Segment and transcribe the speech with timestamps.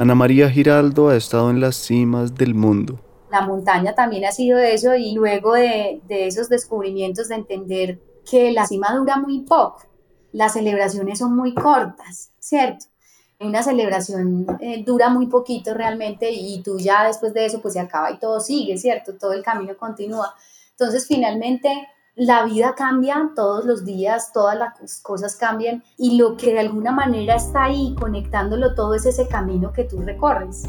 [0.00, 2.98] Ana María Giraldo ha estado en las cimas del mundo.
[3.30, 8.50] La montaña también ha sido eso y luego de, de esos descubrimientos de entender que
[8.50, 9.82] la cima dura muy poco,
[10.32, 12.86] las celebraciones son muy cortas, ¿cierto?
[13.40, 17.80] Una celebración eh, dura muy poquito realmente y tú ya después de eso pues se
[17.80, 19.18] acaba y todo sigue, ¿cierto?
[19.18, 20.34] Todo el camino continúa.
[20.70, 21.68] Entonces finalmente
[22.16, 26.92] la vida cambia todos los días, todas las cosas cambian y lo que de alguna
[26.92, 30.66] manera está ahí conectándolo todo es ese camino que tú recorres.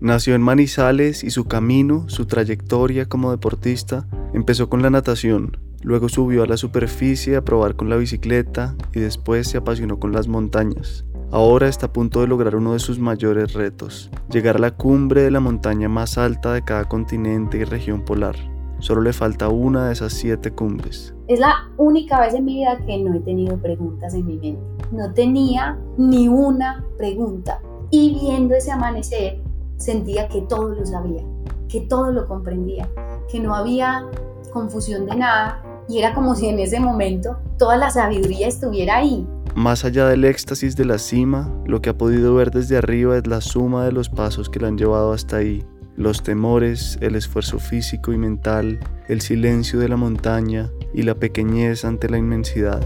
[0.00, 6.08] Nació en Manizales y su camino, su trayectoria como deportista, empezó con la natación, luego
[6.08, 10.28] subió a la superficie a probar con la bicicleta y después se apasionó con las
[10.28, 11.04] montañas.
[11.30, 15.22] Ahora está a punto de lograr uno de sus mayores retos, llegar a la cumbre
[15.22, 18.51] de la montaña más alta de cada continente y región polar.
[18.82, 21.14] Solo le falta una de esas siete cumbres.
[21.28, 24.60] Es la única vez en mi vida que no he tenido preguntas en mi mente.
[24.90, 27.60] No tenía ni una pregunta.
[27.90, 29.40] Y viendo ese amanecer,
[29.76, 31.22] sentía que todo lo sabía,
[31.68, 32.88] que todo lo comprendía,
[33.30, 34.04] que no había
[34.52, 35.62] confusión de nada.
[35.88, 39.24] Y era como si en ese momento toda la sabiduría estuviera ahí.
[39.54, 43.28] Más allá del éxtasis de la cima, lo que ha podido ver desde arriba es
[43.28, 45.64] la suma de los pasos que la han llevado hasta ahí
[46.02, 51.84] los temores, el esfuerzo físico y mental, el silencio de la montaña y la pequeñez
[51.84, 52.82] ante la inmensidad.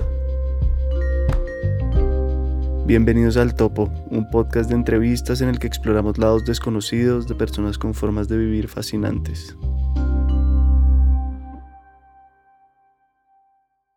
[2.86, 7.78] Bienvenidos al Topo, un podcast de entrevistas en el que exploramos lados desconocidos de personas
[7.78, 9.56] con formas de vivir fascinantes.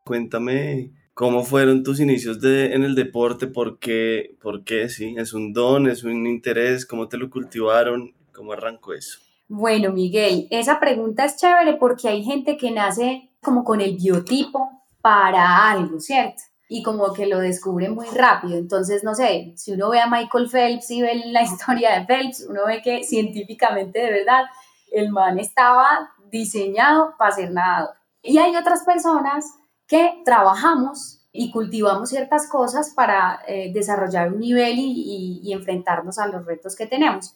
[0.06, 5.52] Cuéntame cómo fueron tus inicios en el deporte, por qué, por qué, sí, es un
[5.52, 9.20] don, es un interés, cómo te lo cultivaron ¿Cómo arrancó eso?
[9.50, 14.86] Bueno, Miguel, esa pregunta es chévere porque hay gente que nace como con el biotipo
[15.02, 16.44] para algo, ¿cierto?
[16.70, 18.58] Y como que lo descubre muy rápido.
[18.58, 22.46] Entonces, no sé, si uno ve a Michael Phelps y ve la historia de Phelps,
[22.50, 24.46] uno ve que científicamente de verdad
[24.94, 27.96] el man estaba diseñado para ser nadador.
[28.22, 29.54] Y hay otras personas
[29.86, 36.46] que trabajamos y cultivamos ciertas cosas para eh, desarrollar un nivel y enfrentarnos a los
[36.46, 37.36] retos que tenemos.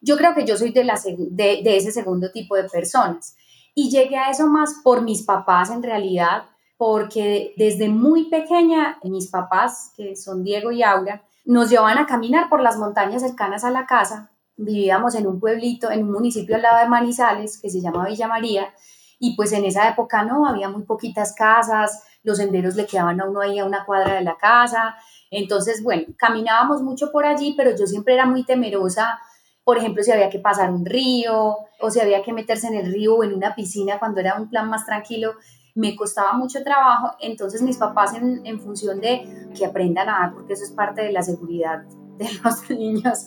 [0.00, 3.36] Yo creo que yo soy de, ese segundo tipo de personas.
[3.74, 6.44] Y llegué a eso más por mis papás en realidad,
[6.76, 12.48] porque desde muy pequeña mis papás, que son Diego y Aura, nos llevaban a caminar
[12.48, 14.30] por las montañas cercanas a la casa.
[14.56, 18.28] Vivíamos en un pueblito, en un municipio al lado de Manizales, que se llama Villa
[18.28, 18.72] María,
[19.18, 23.26] y pues en esa época no, había muy poquitas casas, los senderos le quedaban a
[23.26, 24.96] uno ahí a una cuadra de la casa.
[25.30, 29.20] Entonces, bueno, caminábamos mucho por allí, pero yo siempre era muy temerosa
[29.64, 32.92] por ejemplo, si había que pasar un río o si había que meterse en el
[32.92, 35.34] río o en una piscina cuando era un plan más tranquilo,
[35.74, 37.16] me costaba mucho trabajo.
[37.20, 41.02] Entonces mis papás en, en función de que aprendan a nadar, porque eso es parte
[41.02, 41.84] de la seguridad
[42.20, 43.24] de los niños,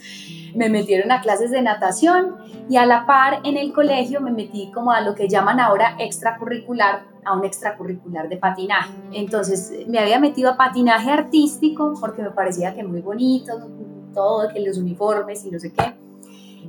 [0.56, 2.36] me metieron a clases de natación
[2.70, 5.96] y a la par en el colegio me metí como a lo que llaman ahora
[6.00, 8.94] extracurricular, a un extracurricular de patinaje.
[9.12, 13.54] Entonces me había metido a patinaje artístico porque me parecía que muy bonito,
[14.14, 15.96] todo, que los uniformes y no sé qué.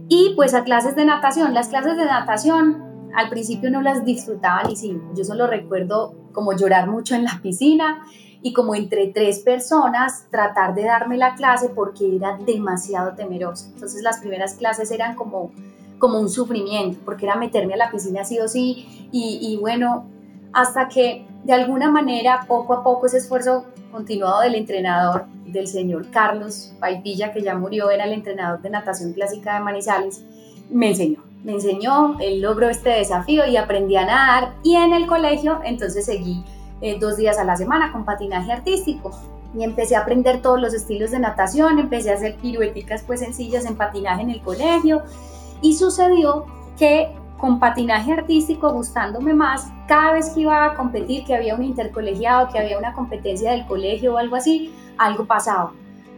[0.09, 1.55] Y pues a clases de natación.
[1.55, 4.99] Las clases de natación al principio no las disfrutaba ni sí.
[5.15, 8.04] Yo solo recuerdo como llorar mucho en la piscina
[8.43, 13.71] y como entre tres personas tratar de darme la clase porque era demasiado temerosa.
[13.72, 15.53] Entonces las primeras clases eran como,
[15.99, 20.06] como un sufrimiento porque era meterme a la piscina sí o sí y, y bueno,
[20.53, 26.10] hasta que de alguna manera poco a poco ese esfuerzo continuado del entrenador del señor
[26.10, 30.25] Carlos Paipilla, que ya murió, era el entrenador de natación clásica de Manizales,
[30.71, 31.22] me enseñó.
[31.44, 34.54] Me enseñó, él logró este desafío y aprendí a nadar.
[34.62, 36.43] Y en el colegio, entonces seguí
[36.81, 39.10] eh, dos días a la semana con patinaje artístico.
[39.54, 43.66] Y empecé a aprender todos los estilos de natación, empecé a hacer pirueticas pues sencillas
[43.66, 45.03] en patinaje en el colegio.
[45.60, 46.47] Y sucedió
[46.78, 51.63] que con patinaje artístico gustándome más, cada vez que iba a competir, que había un
[51.63, 55.72] intercolegiado, que había una competencia del colegio o algo así, algo pasaba.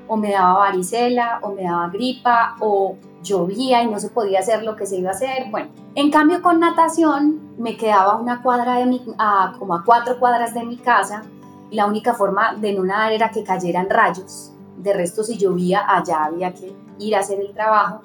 [0.07, 4.63] O me daba varicela, o me daba gripa, o llovía y no se podía hacer
[4.63, 5.51] lo que se iba a hacer.
[5.51, 10.21] Bueno, en cambio con natación me quedaba una cuadra de mi, a, como a cuatro
[10.21, 11.25] cuadras de mi casa.
[11.73, 14.53] Y la única forma de no nadar era que cayeran rayos.
[14.77, 18.03] De resto, si llovía, allá había que ir a hacer el trabajo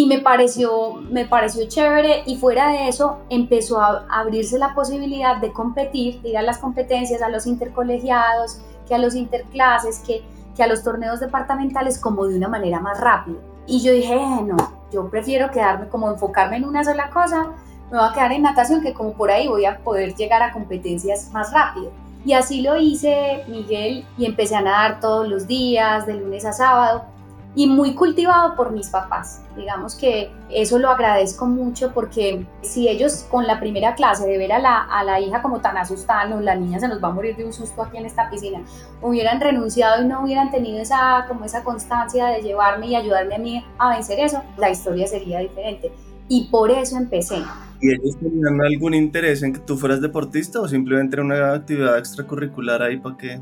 [0.00, 5.36] y me pareció, me pareció chévere y fuera de eso empezó a abrirse la posibilidad
[5.36, 10.22] de competir, de ir a las competencias, a los intercolegiados, que a los interclases, que,
[10.56, 13.36] que a los torneos departamentales como de una manera más rápida.
[13.66, 14.56] Y yo dije, eh, no,
[14.90, 17.50] yo prefiero quedarme como enfocarme en una sola cosa,
[17.90, 20.54] me voy a quedar en natación que como por ahí voy a poder llegar a
[20.54, 21.90] competencias más rápido.
[22.24, 26.54] Y así lo hice, Miguel, y empecé a nadar todos los días, de lunes a
[26.54, 27.19] sábado
[27.54, 29.42] y muy cultivado por mis papás.
[29.56, 34.52] Digamos que eso lo agradezco mucho porque si ellos con la primera clase de ver
[34.52, 37.12] a la, a la hija como tan asustada, no, la niña se nos va a
[37.12, 38.60] morir de un susto aquí en esta piscina,
[39.02, 43.38] hubieran renunciado y no hubieran tenido esa, como esa constancia de llevarme y ayudarme a
[43.38, 45.92] mí a vencer eso, la historia sería diferente.
[46.28, 47.42] Y por eso empecé.
[47.82, 51.96] ¿Y ellos tenían algún interés en que tú fueras deportista o simplemente era una actividad
[51.98, 53.40] extracurricular ahí para que,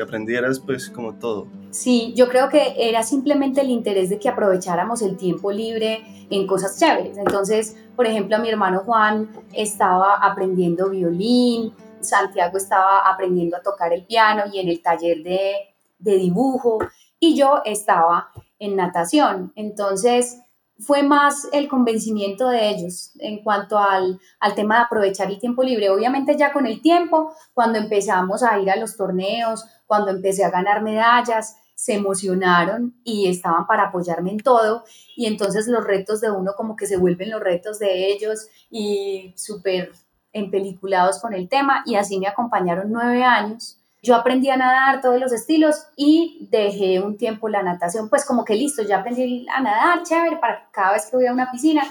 [0.00, 1.48] aprendieras pues como todo?
[1.70, 6.46] Sí, yo creo que era simplemente el interés de que aprovecháramos el tiempo libre en
[6.46, 7.18] cosas chéveres.
[7.18, 14.04] Entonces, por ejemplo, mi hermano Juan estaba aprendiendo violín, Santiago estaba aprendiendo a tocar el
[14.04, 16.78] piano y en el taller de dibujo
[17.18, 19.52] y yo estaba en natación.
[19.56, 20.40] Entonces,
[20.78, 24.20] fue más el convencimiento de ellos en cuanto al,
[24.56, 25.90] tema de aprovechar el tiempo libre.
[25.90, 30.50] Obviamente ya con el tiempo, cuando empezamos a ir a los torneos, cuando empecé a
[30.50, 34.84] ganar medallas, se emocionaron y estaban para apoyarme en todo.
[35.16, 39.32] Y entonces los retos de uno como que se vuelven los retos de ellos y
[39.36, 39.92] súper
[40.32, 41.82] empeliculados con el tema.
[41.86, 47.00] Y así me acompañaron nueve años yo aprendí a nadar todos los estilos y dejé
[47.00, 50.92] un tiempo la natación, pues como que listo, ya aprendí a nadar, chévere, para cada
[50.92, 51.82] vez que voy a una piscina.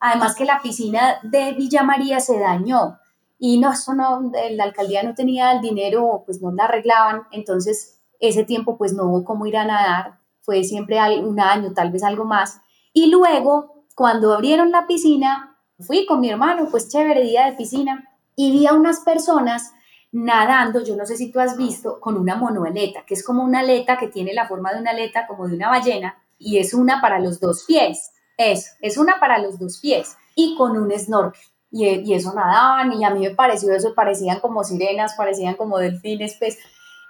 [0.00, 2.98] Además que la piscina de Villa María se dañó
[3.38, 8.00] y no, eso no, la alcaldía no tenía el dinero, pues no la arreglaban, entonces
[8.18, 12.02] ese tiempo pues no hubo cómo ir a nadar, fue siempre un año, tal vez
[12.02, 12.60] algo más.
[12.92, 18.10] Y luego, cuando abrieron la piscina, fui con mi hermano, pues chévere, día de piscina,
[18.34, 19.72] y vi a unas personas
[20.14, 23.60] nadando, yo no sé si tú has visto, con una monoaleta, que es como una
[23.60, 27.00] aleta que tiene la forma de una aleta como de una ballena y es una
[27.00, 28.12] para los dos pies.
[28.36, 31.42] Eso, es una para los dos pies y con un snorkel.
[31.70, 35.78] Y, y eso nadaban y a mí me pareció eso, parecían como sirenas, parecían como
[35.78, 36.58] delfines, pues.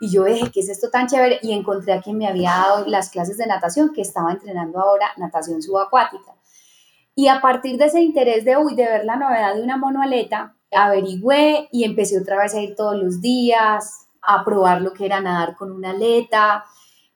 [0.01, 1.41] Y yo dije, ¿qué es esto tan chévere?
[1.43, 5.11] Y encontré a quien me había dado las clases de natación, que estaba entrenando ahora
[5.19, 6.33] natación subacuática.
[7.15, 10.56] Y a partir de ese interés de, uy, de ver la novedad de una monoaleta,
[10.75, 15.21] averigüé y empecé otra vez a ir todos los días, a probar lo que era
[15.21, 16.65] nadar con una aleta.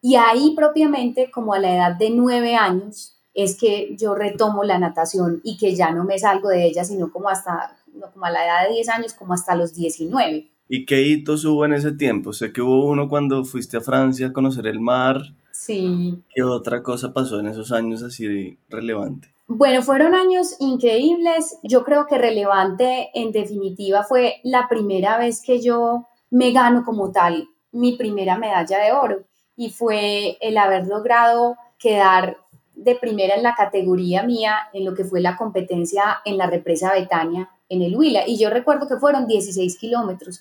[0.01, 4.79] Y ahí propiamente, como a la edad de nueve años, es que yo retomo la
[4.79, 7.77] natación y que ya no me salgo de ella, sino como hasta,
[8.13, 10.51] como a la edad de 10 años, como hasta los 19.
[10.69, 12.33] ¿Y qué hitos hubo en ese tiempo?
[12.33, 15.23] Sé que hubo uno cuando fuiste a Francia a conocer el mar.
[15.59, 16.23] Sí.
[16.33, 19.35] ¿Qué otra cosa pasó en esos años así relevante?
[19.49, 21.59] Bueno, fueron años increíbles.
[21.65, 27.11] Yo creo que relevante en definitiva fue la primera vez que yo me gano como
[27.11, 29.25] tal mi primera medalla de oro
[29.57, 32.37] y fue el haber logrado quedar
[32.75, 36.93] de primera en la categoría mía en lo que fue la competencia en la represa
[36.93, 38.29] Betania en el Huila.
[38.29, 40.41] Y yo recuerdo que fueron 16 kilómetros.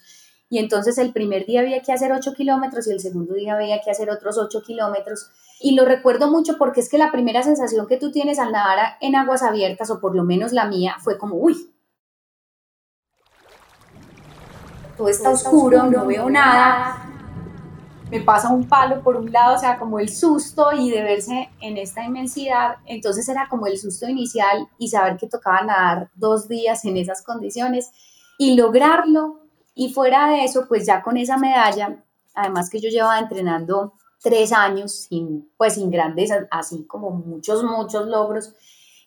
[0.49, 3.81] Y entonces el primer día había que hacer 8 kilómetros y el segundo día había
[3.81, 5.29] que hacer otros 8 kilómetros.
[5.59, 8.97] Y lo recuerdo mucho porque es que la primera sensación que tú tienes al nadar
[9.01, 11.73] en aguas abiertas, o por lo menos la mía, fue como, uy,
[14.95, 17.07] todo está oscuro, no veo nada,
[18.09, 21.49] me pasa un palo por un lado, o sea, como el susto y de verse
[21.61, 26.47] en esta inmensidad, entonces era como el susto inicial y saber que tocaba nadar dos
[26.47, 27.91] días en esas condiciones
[28.37, 29.41] y lograrlo.
[29.79, 32.03] Y fuera de eso, pues ya con esa medalla,
[32.33, 33.93] además que yo llevaba entrenando
[34.23, 35.07] tres años
[35.55, 38.55] pues sin grandes, así como muchos, muchos logros.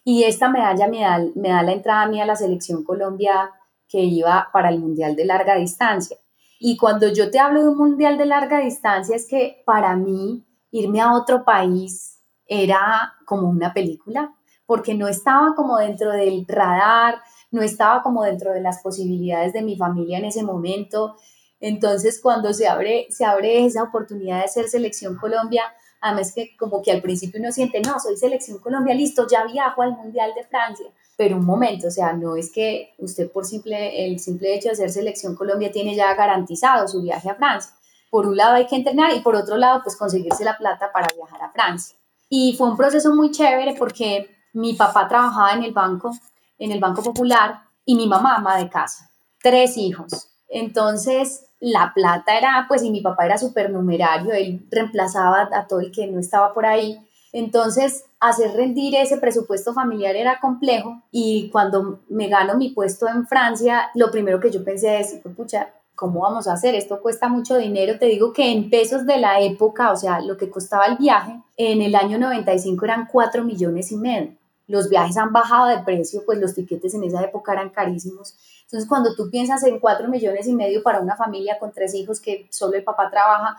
[0.04, 3.50] Y esta medalla me da, me da la entrada a mí a la selección Colombia
[3.88, 6.16] que iba para el Mundial de Larga Distancia.
[6.60, 10.46] Y cuando yo te hablo de un Mundial de Larga Distancia es que para mí
[10.70, 14.36] irme a otro país era como una película,
[14.66, 17.20] porque no estaba como dentro del radar,
[17.50, 21.16] no estaba como dentro de las posibilidades de mi familia en ese momento.
[21.61, 25.64] Entonces, cuando se abre, se abre esa oportunidad de ser selección Colombia,
[26.00, 29.83] además que como que al principio uno siente, no, soy selección Colombia, listo, ya viajo
[29.83, 30.87] al Mundial de Francia.
[31.16, 34.76] Pero un momento, o sea, no es que usted por simple, el simple hecho de
[34.76, 37.73] ser selección Colombia tiene ya garantizado su viaje a Francia.
[38.09, 41.09] Por un lado hay que entrenar y por otro lado, pues conseguirse la plata para
[41.14, 41.97] viajar a Francia.
[42.28, 46.11] Y fue un proceso muy chévere porque mi papá trabajaba en el banco,
[46.60, 49.10] en el Banco Popular, y mi mamá ama de casa,
[49.42, 50.28] tres hijos.
[50.48, 55.90] Entonces, la plata era, pues, y mi papá era supernumerario, él reemplazaba a todo el
[55.90, 57.04] que no estaba por ahí.
[57.32, 63.26] Entonces, hacer rendir ese presupuesto familiar era complejo y cuando me gano mi puesto en
[63.26, 66.74] Francia, lo primero que yo pensé es, pucha, ¿cómo vamos a hacer?
[66.74, 67.98] Esto cuesta mucho dinero.
[67.98, 71.40] Te digo que en pesos de la época, o sea, lo que costaba el viaje,
[71.56, 74.39] en el año 95 eran 4 millones y medio.
[74.70, 78.36] Los viajes han bajado de precio, pues los tiquetes en esa época eran carísimos.
[78.62, 82.20] Entonces, cuando tú piensas en cuatro millones y medio para una familia con tres hijos
[82.20, 83.56] que solo el papá trabaja,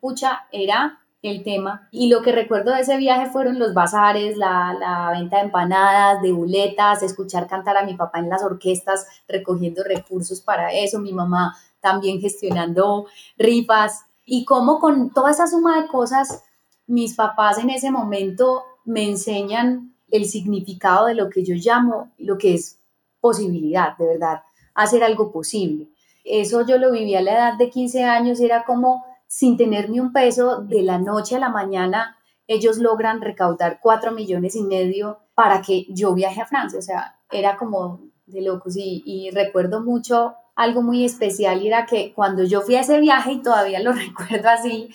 [0.00, 1.88] pucha, era el tema.
[1.90, 6.32] Y lo que recuerdo de ese viaje fueron los bazares, la, venta de empanadas, de
[6.32, 11.54] buletas, escuchar cantar a mi papá en las orquestas, recogiendo recursos para eso, mi mamá
[11.80, 13.06] también gestionando
[13.36, 14.06] rifas.
[14.24, 16.42] Y cómo con toda esa suma de cosas,
[16.86, 22.38] mis papás en ese momento me enseñan el significado de lo que yo llamo, lo
[22.38, 22.78] que es
[23.20, 24.42] posibilidad, de verdad,
[24.74, 25.88] hacer algo posible.
[26.24, 29.98] Eso yo lo viví a la edad de 15 años, era como sin tener ni
[29.98, 32.16] un peso, de la noche a la mañana,
[32.46, 36.78] ellos logran recaudar 4 millones y medio para que yo viaje a Francia.
[36.78, 38.76] O sea, era como de locos.
[38.76, 43.00] Y, y recuerdo mucho algo muy especial, y era que cuando yo fui a ese
[43.00, 44.90] viaje, y todavía lo recuerdo así,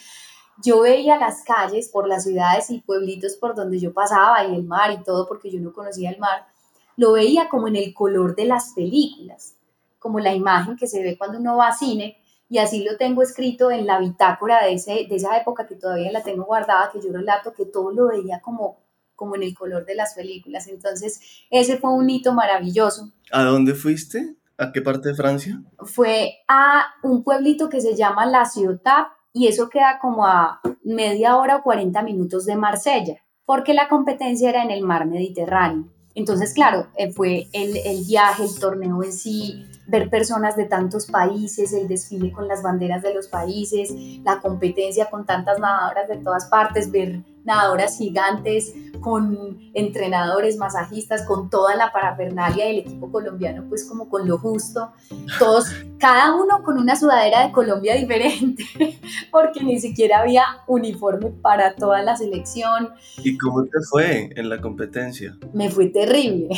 [0.63, 4.63] yo veía las calles por las ciudades y pueblitos por donde yo pasaba y el
[4.63, 6.47] mar y todo, porque yo no conocía el mar,
[6.97, 9.55] lo veía como en el color de las películas,
[9.99, 12.17] como la imagen que se ve cuando uno va a cine,
[12.49, 16.11] y así lo tengo escrito en la bitácora de, ese, de esa época que todavía
[16.11, 18.79] la tengo guardada, que yo relato que todo lo veía como,
[19.15, 20.67] como en el color de las películas.
[20.67, 23.11] Entonces, ese fue un hito maravilloso.
[23.31, 24.35] ¿A dónde fuiste?
[24.57, 25.61] ¿A qué parte de Francia?
[25.77, 31.37] Fue a un pueblito que se llama La Ciotat y eso queda como a media
[31.37, 35.85] hora o 40 minutos de Marsella, porque la competencia era en el mar Mediterráneo.
[36.15, 41.05] Entonces, claro, eh, fue el, el viaje, el torneo en sí, ver personas de tantos
[41.05, 43.93] países, el desfile con las banderas de los países,
[44.23, 51.49] la competencia con tantas nadadoras de todas partes, ver nadadoras gigantes con entrenadores, masajistas, con
[51.49, 54.91] toda la parafernalia del equipo colombiano, pues como con lo justo,
[55.39, 55.65] todos,
[55.97, 58.63] cada uno con una sudadera de Colombia diferente,
[59.31, 62.89] porque ni siquiera había uniforme para toda la selección.
[63.23, 65.35] ¿Y cómo te fue en la competencia?
[65.53, 66.49] Me fue terrible,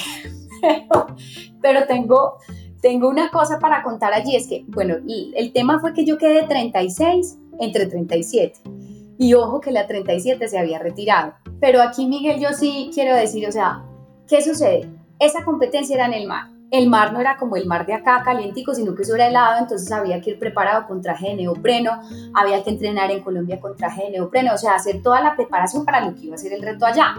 [1.61, 2.37] pero tengo
[2.81, 4.95] tengo una cosa para contar allí, es que, bueno,
[5.35, 8.80] el tema fue que yo quedé 36 entre 37.
[9.21, 11.35] Y ojo que la 37 se había retirado.
[11.59, 13.83] Pero aquí, Miguel, yo sí quiero decir, o sea,
[14.27, 14.89] ¿qué sucede?
[15.19, 16.47] Esa competencia era en el mar.
[16.71, 19.59] El mar no era como el mar de acá, calientico, sino que eso era helado,
[19.59, 22.01] entonces había que ir preparado con traje de neopreno,
[22.33, 25.85] había que entrenar en Colombia con traje de neopreno, o sea, hacer toda la preparación
[25.85, 27.13] para lo que iba a ser el reto allá.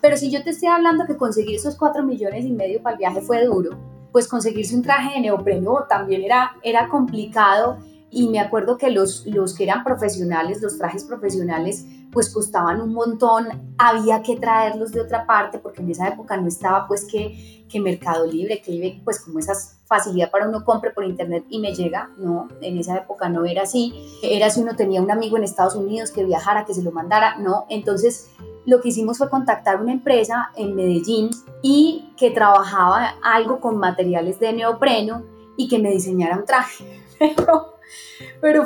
[0.00, 3.00] Pero si yo te estoy hablando que conseguir esos 4 millones y medio para el
[3.00, 3.76] viaje fue duro,
[4.12, 7.76] pues conseguirse un traje de neopreno también era, era complicado
[8.10, 12.94] y me acuerdo que los, los que eran profesionales, los trajes profesionales, pues costaban un
[12.94, 13.46] montón,
[13.76, 17.80] había que traerlos de otra parte porque en esa época no estaba pues que, que
[17.80, 19.52] Mercado Libre, que pues como esa
[19.84, 23.62] facilidad para uno compre por internet y me llega, no, en esa época no era
[23.62, 26.92] así, era si uno tenía un amigo en Estados Unidos que viajara, que se lo
[26.92, 28.30] mandara, no, entonces
[28.64, 31.30] lo que hicimos fue contactar una empresa en Medellín
[31.62, 35.24] y que trabajaba algo con materiales de neopreno
[35.56, 36.84] y que me diseñara un traje.
[37.18, 37.77] Pero,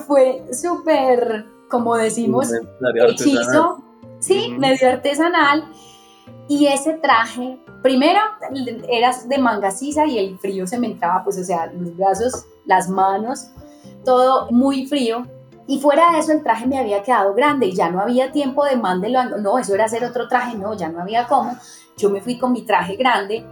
[0.06, 2.48] fue súper, como decimos,
[3.08, 3.82] hechizo,
[4.18, 5.70] sí, medio artesanal.
[6.48, 8.20] Y ese traje, primero
[8.88, 12.46] era de manga sisa y el frío se me entraba, pues, o sea, los brazos,
[12.66, 13.48] las manos,
[14.04, 15.26] todo muy frío.
[15.66, 18.64] Y fuera de eso, el traje me había quedado grande y ya no había tiempo
[18.64, 19.38] de mándelo.
[19.38, 21.56] No, eso era hacer otro traje, no, ya no había cómo.
[21.96, 23.46] Yo me fui con mi traje grande.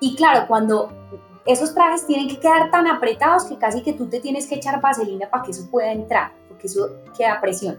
[0.00, 0.90] Y claro, cuando
[1.46, 4.80] esos trajes tienen que quedar tan apretados que casi que tú te tienes que echar
[4.80, 7.78] vaselina para que eso pueda entrar, porque eso queda presión.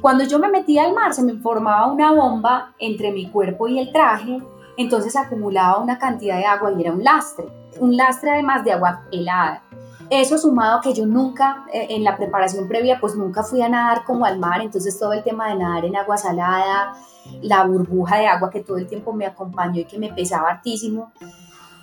[0.00, 3.80] Cuando yo me metía al mar, se me formaba una bomba entre mi cuerpo y
[3.80, 4.40] el traje,
[4.76, 7.46] entonces acumulaba una cantidad de agua y era un lastre.
[7.80, 9.62] Un lastre además de agua helada.
[10.10, 14.04] Eso sumado que yo nunca, eh, en la preparación previa, pues nunca fui a nadar
[14.04, 16.94] como al mar, entonces todo el tema de nadar en agua salada,
[17.42, 21.12] la burbuja de agua que todo el tiempo me acompañó y que me pesaba hartísimo.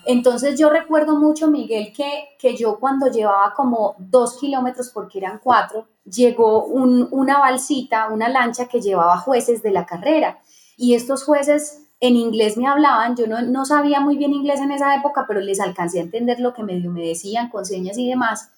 [0.06, 5.40] Entonces yo recuerdo mucho, Miguel, que, que yo cuando llevaba como dos kilómetros, porque eran
[5.44, 10.40] cuatro, llegó una balsita, una lancha que llevaba jueces de la carrera.
[10.78, 14.72] Y estos jueces en inglés me hablaban, yo no, no, sabía muy bien inglés en
[14.72, 18.08] esa época, pero les alcancé a entender lo que medio me decían con señas y
[18.08, 18.52] demás.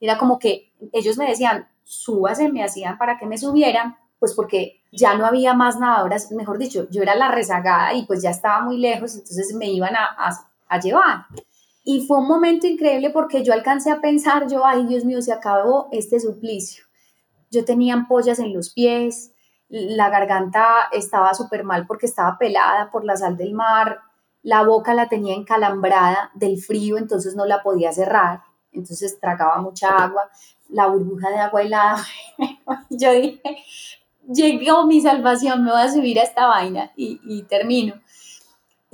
[0.00, 4.82] Era como que ellos me decían, súbase, me hacían para que me subieran, pues porque
[4.92, 8.62] ya no había más nadadoras, mejor dicho, yo era la rezagada y pues ya estaba
[8.62, 11.26] muy lejos, entonces me iban a, a llevar.
[11.84, 15.32] Y fue un momento increíble porque yo alcancé a pensar, yo, ay Dios mío, se
[15.32, 16.84] acabó este suplicio.
[17.50, 19.32] Yo tenía ampollas en los pies,
[19.68, 24.00] la garganta estaba súper mal porque estaba pelada por la sal del mar,
[24.42, 29.88] la boca la tenía encalambrada del frío, entonces no la podía cerrar, entonces tragaba mucha
[29.88, 30.30] agua,
[30.68, 32.04] la burbuja de agua helada.
[32.90, 33.40] Yo dije,
[34.28, 37.94] llegó mi salvación, me voy a subir a esta vaina y, y termino.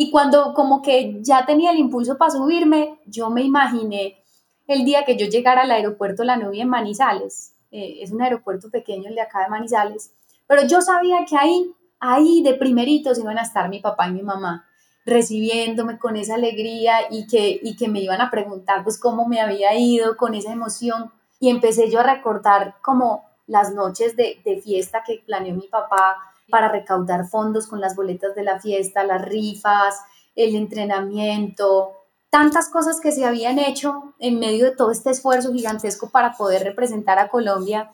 [0.00, 4.22] Y cuando como que ya tenía el impulso para subirme, yo me imaginé
[4.68, 7.56] el día que yo llegara al aeropuerto La Nubia en Manizales.
[7.72, 10.12] Eh, es un aeropuerto pequeño el de acá de Manizales
[10.46, 14.22] Pero yo sabía que ahí, ahí de primeritos iban a estar mi papá y mi
[14.22, 14.64] mamá
[15.04, 19.40] recibiéndome con esa alegría y que, y que me iban a preguntar pues cómo me
[19.40, 21.10] había ido con esa emoción.
[21.40, 26.27] Y empecé yo a recordar como las noches de, de fiesta que planeó mi papá
[26.50, 30.00] para recaudar fondos con las boletas de la fiesta, las rifas,
[30.34, 31.92] el entrenamiento,
[32.30, 36.62] tantas cosas que se habían hecho en medio de todo este esfuerzo gigantesco para poder
[36.62, 37.90] representar a Colombia.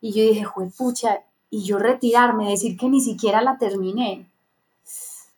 [0.00, 4.30] Y yo dije, pucha, y yo retirarme, decir que ni siquiera la terminé.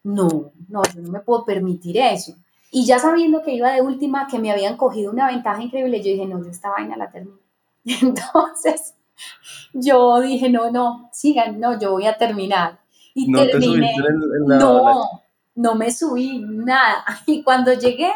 [0.03, 2.35] No, no, yo no me puedo permitir eso.
[2.71, 6.11] Y ya sabiendo que iba de última, que me habían cogido una ventaja increíble, yo
[6.11, 7.39] dije, no, yo esta vaina la termino.
[7.85, 8.95] Entonces,
[9.73, 12.81] yo dije, no, no, sigan, no, yo voy a terminar.
[13.15, 13.93] Y no terminé.
[14.47, 15.05] no,
[15.55, 17.05] no me subí nada.
[17.27, 18.13] Y cuando llegué,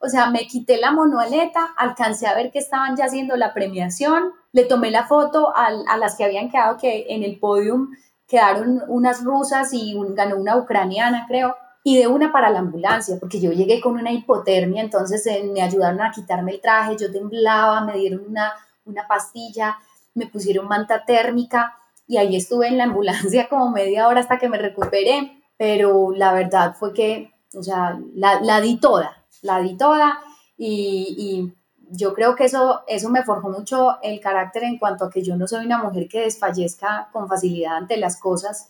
[0.00, 4.32] o sea, me quité la monoaleta, alcancé a ver que estaban ya haciendo la premiación,
[4.52, 7.90] le tomé la foto a, a las que habían quedado que en el podium
[8.26, 13.40] quedaron unas rusas y ganó una ucraniana, creo, y de una para la ambulancia, porque
[13.40, 17.80] yo llegué con una hipotermia, entonces eh, me ayudaron a quitarme el traje, yo temblaba,
[17.82, 18.52] me dieron una,
[18.84, 19.78] una pastilla,
[20.16, 21.76] me pusieron manta térmica
[22.08, 26.32] y ahí estuve en la ambulancia como media hora hasta que me recuperé, pero la
[26.32, 30.20] verdad fue que, o sea, la, la di toda, la di toda
[30.56, 31.54] y, y
[31.90, 35.36] yo creo que eso, eso me forjó mucho el carácter en cuanto a que yo
[35.36, 38.68] no soy una mujer que desfallezca con facilidad ante las cosas.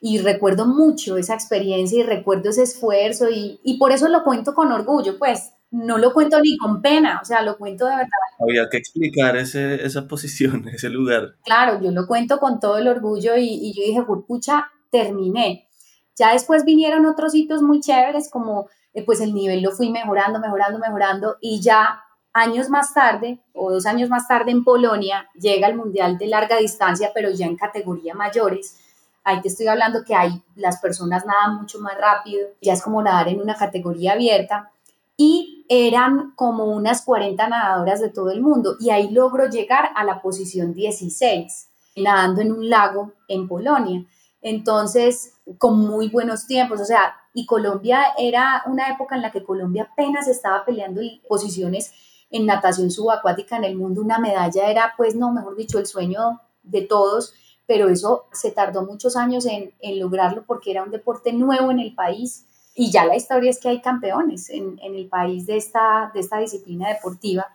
[0.00, 4.54] Y recuerdo mucho esa experiencia y recuerdo ese esfuerzo y, y por eso lo cuento
[4.54, 8.08] con orgullo, pues no lo cuento ni con pena, o sea, lo cuento de verdad.
[8.40, 11.36] Había que explicar ese, esa posición, ese lugar.
[11.44, 15.68] Claro, yo lo cuento con todo el orgullo y, y yo dije, pucha, terminé.
[16.16, 20.40] Ya después vinieron otros hitos muy chéveres como eh, pues el nivel lo fui mejorando,
[20.40, 25.66] mejorando, mejorando y ya años más tarde, o dos años más tarde en Polonia, llega
[25.66, 28.78] el Mundial de larga distancia, pero ya en categoría mayores.
[29.24, 33.02] Ahí te estoy hablando que hay las personas nadan mucho más rápido, ya es como
[33.02, 34.70] nadar en una categoría abierta.
[35.18, 38.76] Y eran como unas 40 nadadoras de todo el mundo.
[38.80, 44.06] Y ahí logro llegar a la posición 16, nadando en un lago en Polonia.
[44.40, 49.44] Entonces, con muy buenos tiempos, o sea, y Colombia era una época en la que
[49.44, 51.92] Colombia apenas estaba peleando posiciones
[52.30, 56.40] en natación subacuática en el mundo, una medalla era, pues, no, mejor dicho, el sueño
[56.62, 57.32] de todos,
[57.66, 61.94] pero eso se tardó muchos años en, lograrlo porque era un deporte nuevo en el
[61.94, 62.46] país
[62.78, 66.38] y ya la historia es que hay campeones en, el país de esta, de esta
[66.38, 67.48] disciplina deportiva.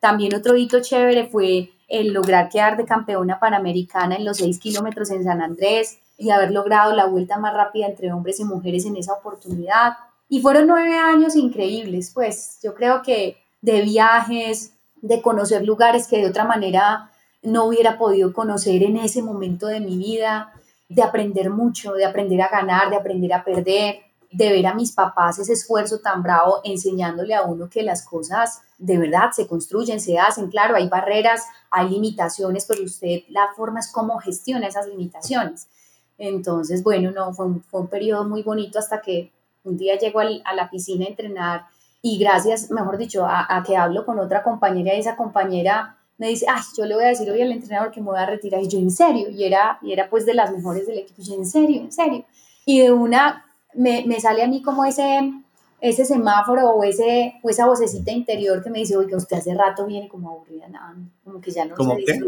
[0.00, 5.10] También otro hito chévere fue el lograr quedar de campeona panamericana en los 6 kilómetros
[5.10, 8.96] en San Andrés y haber logrado la vuelta más rápida entre hombres y mujeres en
[8.96, 9.98] esa oportunidad.
[10.30, 16.16] Y fueron nueve años increíbles, pues yo creo que de viajes, de conocer lugares que
[16.16, 17.10] de otra manera
[17.42, 20.54] no hubiera podido conocer en ese momento de mi vida,
[20.88, 24.92] de aprender mucho, de aprender a ganar, de aprender a perder, de ver a mis
[24.92, 30.00] papás ese esfuerzo tan bravo enseñándole a uno que las cosas de verdad se construyen,
[30.00, 30.48] se hacen.
[30.48, 35.68] Claro, hay barreras, hay limitaciones, pero usted la forma es cómo gestiona esas limitaciones.
[36.16, 39.32] Entonces, bueno, no, fue un, fue periodo muy bonito hasta que
[39.64, 41.66] un día llego a la piscina a entrenar
[42.02, 46.46] y gracias, mejor dicho, a, que hablo con otra compañera y esa compañera me dice,
[46.48, 48.62] ay, yo le voy a decir hoy al entrenador que me voy a retirar.
[48.62, 49.28] Y yo, ¿en serio?
[49.30, 51.20] Y era, y era pues de las mejores del equipo.
[51.20, 51.80] Y yo, ¿en serio?
[51.82, 52.24] ¿En serio?
[52.64, 55.32] Y de una, me, me sale a mí como ese,
[55.80, 59.86] ese semáforo o, ese, o esa vocecita interior que me dice, oiga, usted hace rato
[59.86, 61.10] viene como aburrida nadando.
[61.24, 62.20] Como que ya no ¿Cómo qué?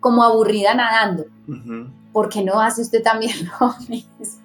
[0.00, 1.26] Como aburrida nadando.
[2.12, 4.40] ¿Por qué no hace usted también lo mismo?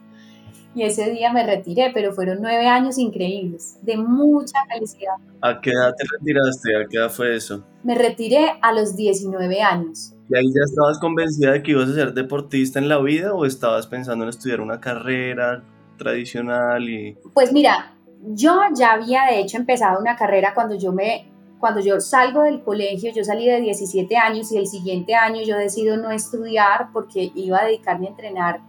[0.76, 5.14] y ese día me retiré, pero fueron nueve años increíbles, de mucha felicidad.
[5.40, 6.76] ¿A qué edad te retiraste?
[6.76, 7.64] ¿A qué edad fue eso?
[7.84, 10.14] Me retiré a los 19 años.
[10.30, 13.46] ¿Y ahí ya estabas convencida de que ibas a ser deportista en la vida o
[13.46, 15.64] estabas pensando en estudiar una carrera
[15.98, 17.18] tradicional y...
[17.34, 22.00] Pues mira, yo ya había de hecho empezado una carrera cuando yo me cuando yo
[22.00, 26.12] salgo del colegio, yo salí de 17 años y el siguiente año yo decido no
[26.12, 28.60] estudiar porque iba a dedicarme a entrenar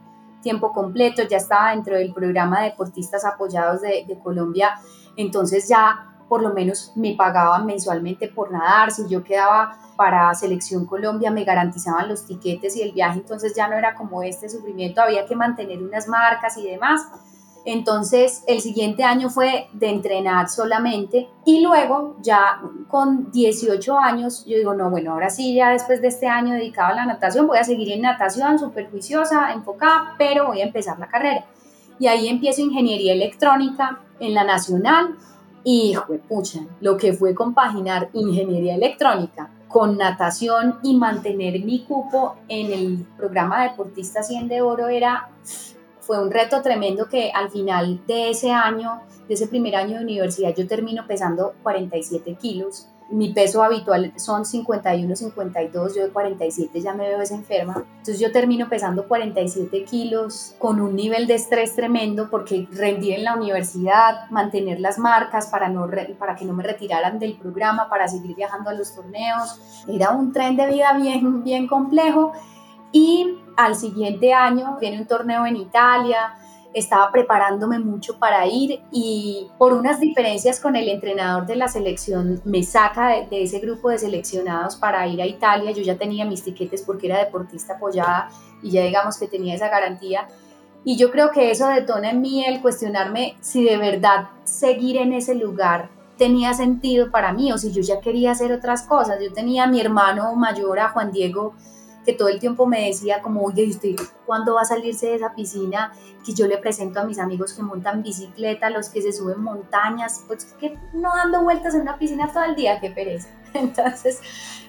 [0.40, 4.78] tiempo completo, ya estaba dentro del programa de deportistas apoyados de, Colombia,
[5.16, 10.86] entonces ya por lo menos me pagaban mensualmente por nadar, si yo quedaba para Selección
[10.86, 15.00] Colombia me garantizaban los tiquetes y el viaje, entonces ya no era como este sufrimiento,
[15.00, 17.08] había que mantener unas marcas y demás.
[17.68, 21.28] Entonces, el siguiente año fue de entrenar solamente.
[21.44, 26.06] Y luego ya con 18 años, yo digo, no, bueno, ahora sí, ya después de
[26.06, 30.46] este año dedicado a la natación, voy a seguir en natación, súper juiciosa, enfocada, pero
[30.46, 31.44] voy a empezar la carrera.
[31.98, 35.16] Y ahí empiezo ingeniería electrónica en la nacional
[35.68, 35.96] y,
[36.28, 43.06] pucha, lo que fue compaginar ingeniería electrónica con natación y mantener mi cupo en el
[43.16, 45.28] programa Deportista 100 de Oro era,
[45.98, 50.04] fue un reto tremendo que al final de ese año, de ese primer año de
[50.04, 56.80] universidad, yo termino pesando 47 kilos mi peso habitual son 51, 52, yo de 47
[56.80, 57.84] ya me veo esa enferma.
[57.98, 63.24] Entonces yo termino pesando 47 kilos con un nivel de estrés tremendo porque rendí en
[63.24, 65.88] la universidad, mantener las marcas para, no
[66.18, 69.84] para que no me retiraran del programa, para seguir viajando a los torneos.
[69.88, 72.32] Era un tren de vida bien, bien complejo.
[72.90, 76.34] Y al siguiente año viene un torneo en Italia,
[76.76, 82.42] estaba preparándome mucho para ir y por unas diferencias con el entrenador de la selección
[82.44, 85.70] me saca de, ese grupo de seleccionados para ir a Italia.
[85.70, 88.28] Yo ya tenía mis tiquetes porque era deportista apoyada
[88.62, 90.28] y ya digamos que tenía esa garantía.
[90.84, 95.14] Y yo creo que eso detona en mí el cuestionarme si de verdad seguir en
[95.14, 99.18] ese lugar tenía sentido para mí o si yo ya quería hacer otras cosas.
[99.22, 101.54] Yo tenía a mi hermano mayor, a Juan Diego,
[102.06, 105.34] que todo el tiempo me decía como, oye, ¿usted cuándo va a salirse de esa
[105.34, 105.92] piscina?
[106.24, 110.22] Que yo le presento a mis amigos que montan bicicleta, los que se suben montañas,
[110.28, 113.28] pues que no dando vueltas en una piscina todo el día, qué pereza.
[113.54, 114.20] Entonces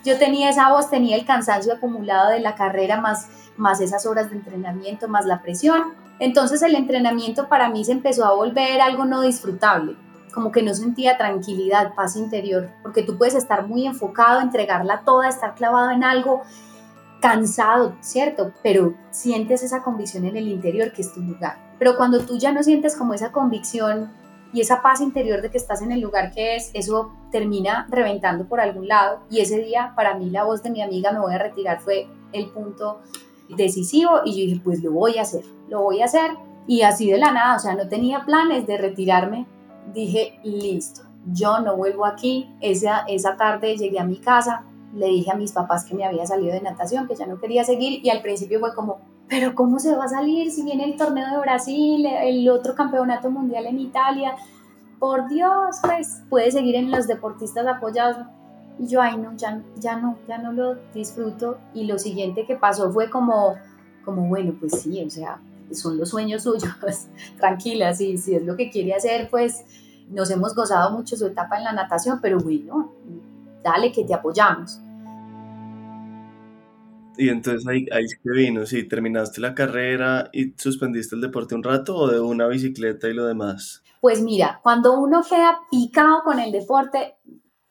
[0.04, 4.32] yo tenía esa voz, tenía el cansancio acumulado de la carrera, más, más esas horas
[4.32, 5.94] de entrenamiento, más la presión.
[6.20, 9.96] Entonces el entrenamiento para mí se empezó a volver algo no disfrutable
[10.34, 15.28] como que no sentía tranquilidad, paz interior, porque tú puedes estar muy enfocado, entregarla toda,
[15.30, 16.44] estar clavado en algo
[17.22, 18.54] cansado, ¿cierto?
[18.64, 21.68] Pero sientes esa convicción en el interior que es tu lugar.
[21.80, 24.12] Pero cuando tú ya no sientes como esa convicción
[24.54, 28.48] y esa paz interior de que estás en el lugar que es, eso termina reventando
[28.48, 29.22] por algún lado.
[29.30, 32.08] Y ese día, para mí, la voz de mi amiga, me voy a retirar, fue
[32.34, 33.02] el punto
[33.50, 34.22] decisivo.
[34.26, 36.32] Y yo dije, pues lo voy a hacer, lo voy a hacer.
[36.66, 39.46] Y así de la nada, o sea, no tenía planes de retirarme.
[39.94, 42.50] Dije, listo, yo no vuelvo aquí.
[42.62, 44.66] Esa, esa tarde llegué a mi casa,
[44.98, 47.64] le dije a mis papás que me había salido de natación, que ya no quería
[47.64, 50.98] seguir y al principio fue como, pero ¿cómo se va a salir si viene el
[50.98, 54.36] torneo de Brasil, el otro campeonato mundial en Italia?
[55.00, 58.26] Por Dios, pues puede seguir en los deportistas apoyados.
[58.80, 61.58] Y yo, ay no, ya, ya no, ya no lo disfruto.
[61.74, 63.56] Y lo siguiente que pasó fue como,
[64.04, 65.40] como bueno, pues sí, o sea,
[65.72, 66.74] son los sueños suyos,
[67.38, 69.66] tranquila, si, si es lo que quiere hacer, pues
[70.10, 72.92] nos hemos gozado mucho su etapa en la natación, pero bueno,
[73.64, 74.80] dale que te apoyamos.
[77.18, 81.64] Y entonces ahí, ahí que vino, sí, terminaste la carrera y suspendiste el deporte un
[81.64, 83.82] rato o de una bicicleta y lo demás.
[84.02, 87.16] Pues mira, cuando uno queda picado con el deporte,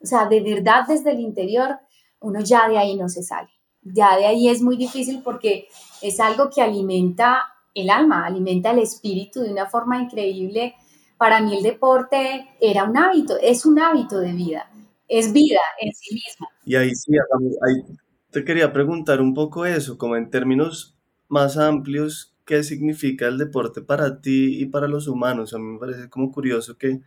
[0.00, 1.78] o sea, de verdad desde el interior,
[2.20, 3.48] uno ya de ahí no se sale.
[3.82, 5.68] Ya de ahí es muy difícil porque
[6.02, 10.74] es algo que alimenta el alma, alimenta el espíritu de una forma increíble.
[11.16, 14.68] Para mí el deporte era un hábito, es un hábito de vida,
[15.06, 16.48] es vida en sí misma.
[16.64, 17.96] Y ahí sí, ahí
[18.36, 20.94] te quería preguntar un poco eso, como en términos
[21.26, 25.54] más amplios, ¿qué significa el deporte para ti y para los humanos?
[25.54, 27.00] A mí me parece como curioso que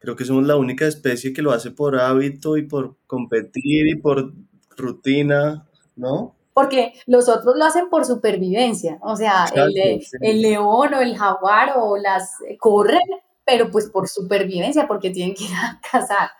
[0.00, 3.94] creo que somos la única especie que lo hace por hábito y por competir y
[3.94, 4.32] por
[4.76, 6.34] rutina, ¿no?
[6.52, 11.74] Porque los otros lo hacen por supervivencia, o sea, el, el, león o el jaguar
[11.76, 13.06] o las eh, corren,
[13.44, 16.30] pero pues por supervivencia, porque tienen que ir a cazar.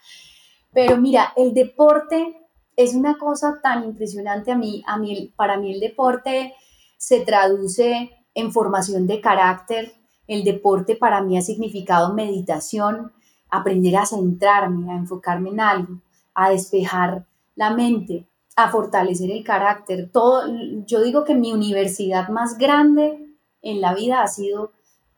[0.72, 2.45] Pero mira, el deporte
[2.76, 6.54] es una cosa tan impresionante a mí, a mí, para mí el deporte
[6.98, 9.94] se traduce en formación de carácter,
[10.26, 13.12] el deporte para mí ha significado meditación,
[13.48, 16.00] aprender a centrarme, a enfocarme en algo,
[16.34, 20.10] a despejar la mente, a fortalecer el carácter.
[20.12, 20.42] Todo,
[20.86, 23.26] yo digo que mi universidad más grande
[23.62, 24.72] en la vida ha sido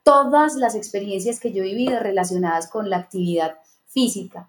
[0.05, 4.49] todas las experiencias que yo he vivido relacionadas con la actividad física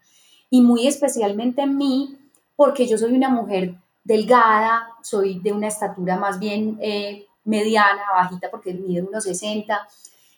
[0.50, 2.19] y muy especialmente en mí
[2.60, 8.52] porque yo soy una mujer delgada, soy de una estatura más bien eh, mediana, bajita,
[8.52, 9.88] porque mido unos 60.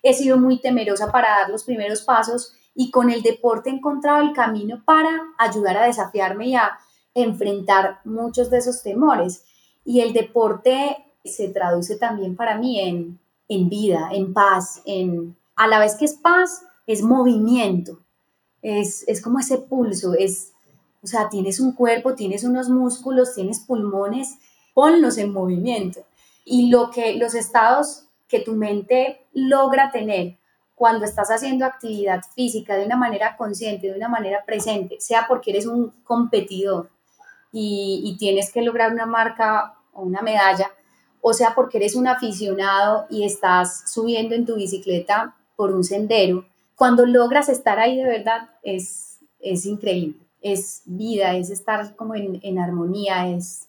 [0.04, 4.22] He sido muy temerosa para dar los primeros pasos y con el deporte he encontrado
[4.22, 6.78] el camino para ayudar a desafiarme y a
[7.16, 9.44] enfrentar muchos de esos temores.
[9.84, 15.66] Y el deporte se traduce también para mí en, en vida, en paz, en a
[15.66, 17.98] la vez que es paz, es movimiento,
[18.62, 20.51] es, es como ese pulso, es
[21.04, 24.38] o sea, tienes un cuerpo, tienes unos músculos, tienes pulmones,
[24.74, 26.02] ponlos en movimiento.
[26.46, 30.38] Y lo que los estados que tu mente logra tener
[30.76, 35.52] cuando estás haciendo actividad física de una manera consciente, de una manera presente, sea porque
[35.52, 36.90] eres un competidor
[37.52, 40.72] y, tienes que lograr una marca o una medalla,
[41.20, 46.46] o sea porque eres un aficionado y estás subiendo en tu bicicleta por un sendero,
[46.76, 52.40] cuando logras estar ahí de verdad es, es increíble es vida, es estar como en,
[52.44, 53.68] en armonía, es,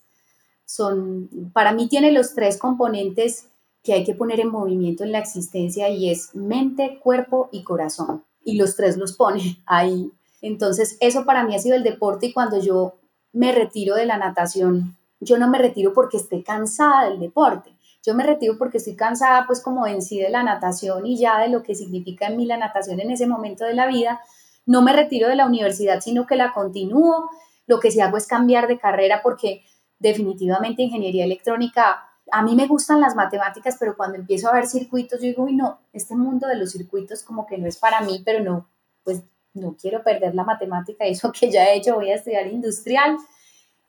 [0.65, 3.49] son, para mí tiene los tres componentes
[3.83, 8.25] que hay que poner en movimiento en la existencia y es mente, cuerpo y corazón.
[8.45, 10.11] Y los tres los pone ahí.
[10.41, 12.95] Entonces, eso para mí ha sido el deporte y cuando yo
[13.33, 17.71] me retiro de la natación, yo no me retiro porque esté cansada del deporte.
[18.05, 21.39] Yo me retiro porque estoy cansada, pues como en sí de la natación y ya
[21.39, 24.21] de lo que significa en mí la natación en ese momento de la vida.
[24.67, 27.31] No me retiro de la universidad, sino que la continúo.
[27.67, 29.65] Lo que sí hago es cambiar de carrera porque
[29.99, 35.21] definitivamente ingeniería electrónica a mí me gustan las matemáticas, pero cuando empiezo a ver circuitos,
[35.21, 38.23] yo digo, uy, no, este mundo de los circuitos como que no es para mí,
[38.25, 38.69] pero no,
[39.05, 39.23] pues
[39.55, 43.17] no quiero perder la matemática, eso que ya he hecho, voy a estudiar industrial,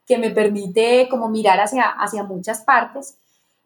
[0.05, 3.17] que me permite como mirar hacia, hacia muchas partes.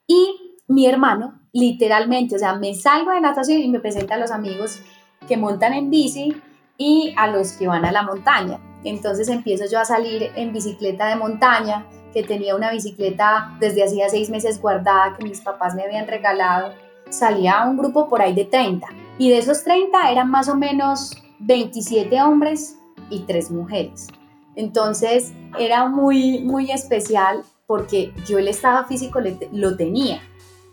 [0.05, 4.29] Y mi hermano, literalmente, o sea, me salgo de natación y me presenta a los
[4.29, 4.79] amigos
[5.27, 6.39] que montan en bici
[6.77, 8.59] y a los que van a la montaña.
[8.83, 14.09] Entonces empiezo yo a salir en bicicleta de montaña, que tenía una bicicleta desde hacía
[14.09, 16.73] seis meses guardada que mis papás me habían regalado.
[17.09, 18.87] Salía un grupo por ahí de 30
[19.17, 22.77] y de esos 30 eran más o menos 27 hombres
[23.09, 24.07] y 3 mujeres.
[24.55, 29.19] Entonces era muy, muy especial porque yo el estado físico
[29.51, 30.21] lo tenía,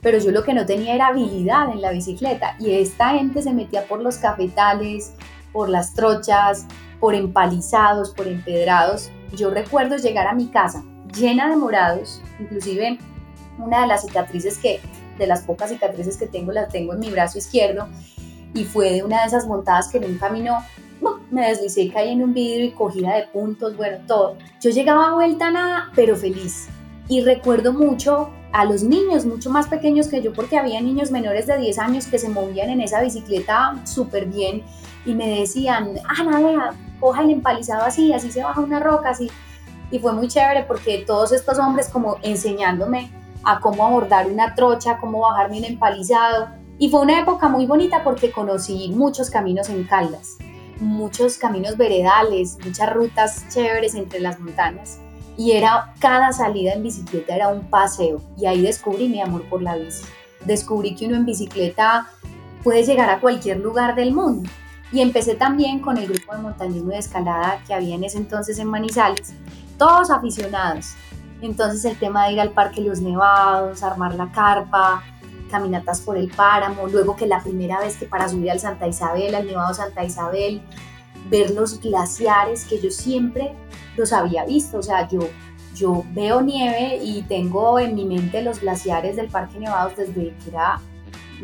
[0.00, 3.52] pero yo lo que no tenía era habilidad en la bicicleta y esta gente se
[3.52, 5.14] metía por los cafetales,
[5.54, 6.66] por las trochas,
[7.00, 9.10] por empalizados, por empedrados.
[9.34, 10.84] Yo recuerdo llegar a mi casa
[11.16, 12.98] llena de morados, inclusive
[13.58, 14.80] una de las cicatrices que,
[15.16, 17.88] de las pocas cicatrices que tengo, las tengo en mi brazo izquierdo,
[18.52, 20.58] y fue de una de esas montadas que en un camino
[21.30, 24.36] me deslicé, caí en un vidrio y cogida de puntos, bueno, todo.
[24.60, 26.68] Yo llegaba vuelta nada, pero feliz.
[27.08, 31.46] Y recuerdo mucho a los niños mucho más pequeños que yo, porque había niños menores
[31.46, 34.62] de 10 años que se movían en esa bicicleta súper bien
[35.04, 39.30] y me decían, Ana, vea, coja el empalizado así, así se baja una roca, así.
[39.90, 43.10] Y fue muy chévere porque todos estos hombres como enseñándome
[43.44, 46.48] a cómo abordar una trocha, cómo bajarme un empalizado.
[46.78, 50.38] Y fue una época muy bonita porque conocí muchos caminos en Caldas,
[50.80, 54.98] muchos caminos veredales, muchas rutas chéveres entre las montañas.
[55.36, 58.22] Y era cada salida en bicicleta era un paseo.
[58.38, 60.04] Y ahí descubrí mi amor por la bici.
[60.44, 62.08] Descubrí que uno en bicicleta
[62.62, 64.48] puede llegar a cualquier lugar del mundo
[64.94, 68.16] y empecé también con el grupo de montañismo y de escalada que había en ese
[68.16, 69.34] entonces en Manizales,
[69.76, 70.94] todos aficionados.
[71.42, 75.02] Entonces el tema de ir al Parque Los Nevados, armar la carpa,
[75.50, 79.34] caminatas por el páramo, luego que la primera vez que para subir al Santa Isabel,
[79.34, 80.62] al Nevado Santa Isabel,
[81.28, 83.52] ver los glaciares que yo siempre
[83.96, 85.28] los había visto, o sea, yo,
[85.74, 90.50] yo veo nieve y tengo en mi mente los glaciares del Parque Nevados desde que
[90.50, 90.80] era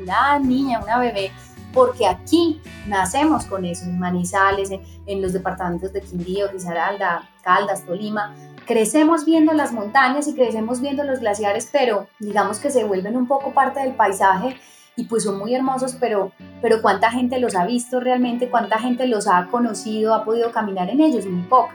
[0.01, 1.33] una niña, una bebé,
[1.73, 8.35] porque aquí nacemos con eso, en Manizales, en, los departamentos de Quindío, Risaralda, Caldas, Tolima,
[8.67, 13.27] crecemos viendo las montañas y crecemos viendo los glaciares, pero digamos que se vuelven un
[13.27, 14.57] poco parte del paisaje
[14.97, 19.07] y pues son muy hermosos, pero, pero cuánta gente los ha visto realmente, cuánta gente
[19.07, 21.75] los ha conocido, ha podido caminar en ellos, muy poca.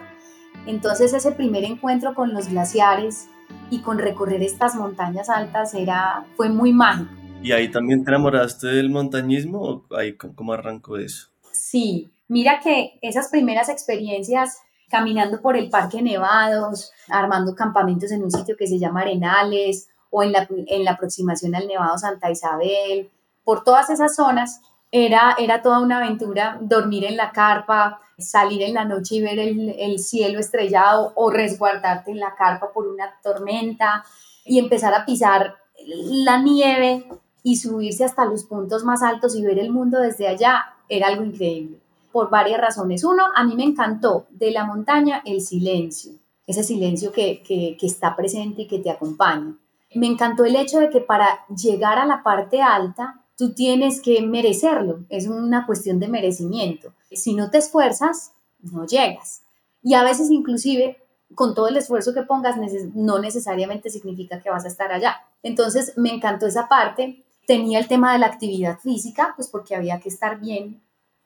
[0.66, 3.28] Entonces ese primer encuentro con los glaciares
[3.70, 7.12] y con recorrer estas montañas altas era, fue muy mágico.
[7.42, 11.30] ¿Y ahí también te enamoraste del montañismo o ahí cómo arrancó eso?
[11.52, 18.32] Sí, mira que esas primeras experiencias caminando por el Parque Nevados, armando campamentos en un
[18.32, 20.48] sitio que se llama Arenales o en la,
[20.92, 23.12] aproximación al Nevado Santa Isabel,
[23.44, 28.76] por todas esas zonas, era, era toda una aventura dormir en la carpa, salir en
[28.76, 34.06] la noche y ver el cielo estrellado o resguardarte en la carpa por una tormenta
[34.46, 37.06] y empezar a pisar la nieve
[37.46, 41.24] y subirse hasta los puntos más altos y ver el mundo desde allá era algo
[41.24, 41.78] increíble.
[42.12, 43.04] Por varias razones.
[43.04, 46.14] Uno, a mí me encantó de la montaña el silencio,
[46.48, 49.56] ese silencio que, que, que está presente y que te acompaña.
[49.94, 54.24] Me encantó el hecho de que para llegar a la parte alta tú tienes que
[54.24, 56.94] merecerlo, es una cuestión de merecimiento.
[57.12, 59.44] Si no te esfuerzas, no llegas.
[59.84, 60.98] Y a veces inclusive
[61.36, 62.56] con todo el esfuerzo que pongas
[62.96, 65.18] no necesariamente significa que vas a estar allá.
[65.44, 70.00] Entonces me encantó esa parte tenía el tema de la actividad física, pues porque había
[70.00, 70.82] que estar bien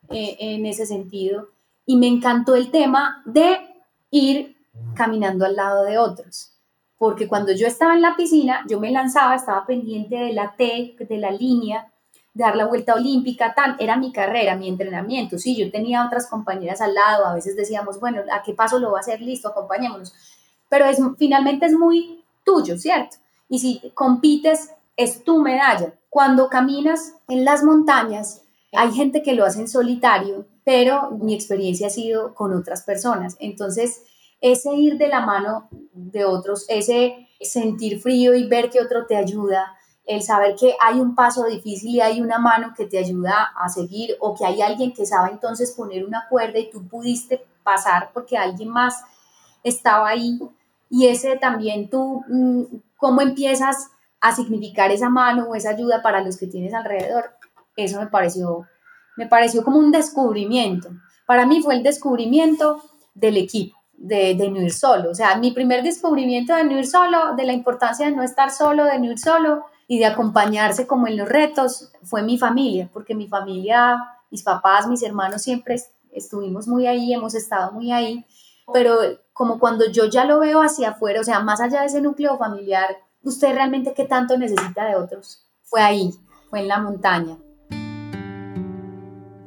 [0.10, 1.50] eh, en ese sentido.
[1.86, 3.58] Y me encantó el tema de
[4.12, 4.58] ir
[4.96, 6.54] caminando al lado de otros.
[6.98, 10.96] Porque cuando yo estaba en la piscina, yo me lanzaba, estaba pendiente de la T,
[11.00, 11.92] de la línea,
[12.34, 15.38] de dar la vuelta olímpica, tal, era mi carrera, mi entrenamiento.
[15.38, 18.92] Sí, yo tenía otras compañeras al lado, a veces decíamos, bueno, ¿a qué paso lo
[18.92, 19.22] va a hacer?
[19.22, 20.14] Listo, acompañémonos.
[20.68, 23.18] Pero es, finalmente es muy tuyo, ¿cierto?
[23.48, 25.94] Y si compites, es tu medalla.
[26.10, 31.88] Cuando caminas en las montañas, Hay gente que lo hace en solitario, pero mi experiencia
[31.88, 33.36] ha sido con otras personas.
[33.40, 34.04] Entonces,
[34.42, 39.16] ese ir de la mano de otros, ese sentir frío y ver que otro te
[39.18, 43.52] ayuda, el saber que hay un paso difícil y hay una mano que te ayuda
[43.56, 47.46] a seguir o que hay alguien que sabe entonces poner una cuerda y tú pudiste
[47.64, 49.04] pasar porque alguien más
[49.64, 50.40] estaba ahí
[50.90, 52.64] y ese también tú, mm,
[52.98, 53.92] cómo empiezas
[54.22, 57.32] a significar esa mano o esa ayuda para los que tienes alrededor,
[57.76, 58.68] eso me pareció,
[59.18, 60.90] me pareció como un descubrimiento.
[61.26, 62.82] Para mí fue el descubrimiento
[63.14, 65.12] del equipo de, de no ir solo.
[65.12, 68.52] O sea, mi primer descubrimiento de no ir solo, de la importancia de no estar
[68.52, 72.90] solo, de no ir solo y de acompañarse como en los retos, fue mi familia,
[72.94, 73.98] porque mi familia,
[74.30, 78.26] mis papás, mis hermanos siempre estuvimos muy ahí, hemos estado muy ahí,
[78.72, 78.96] pero
[79.34, 82.38] como cuando yo ya lo veo hacia afuera, o sea, más allá de ese núcleo
[82.38, 82.98] familiar,
[83.30, 85.48] ¿usted realmente qué tanto necesita de otros?
[85.64, 86.12] Fue ahí,
[86.50, 87.38] fue en la montaña.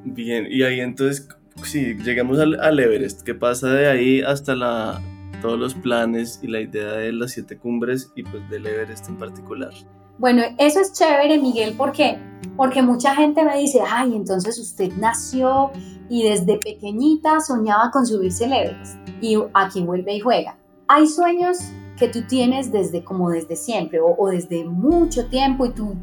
[0.04, 1.28] Bien, y ahí entonces,
[1.64, 5.02] si llegamos al, Everest, ¿qué pasa de ahí hasta la,
[5.40, 9.18] todos los planes y la idea de las siete cumbres y pues del Everest en
[9.18, 9.72] particular?
[10.18, 12.18] Bueno, eso es chévere, Miguel, ¿por qué?
[12.56, 15.72] Porque mucha gente me dice, ay, entonces usted nació
[16.08, 20.56] y desde pequeñita soñaba con subirse el Everest y aquí vuelve y juega.
[20.86, 25.94] Hay sueños que tú tienes desde como desde siempre o, desde mucho tiempo y tú,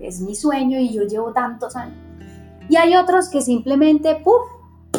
[0.00, 1.96] es mi sueño y yo llevo tantos años.
[2.68, 4.42] Y hay otros que simplemente, puff,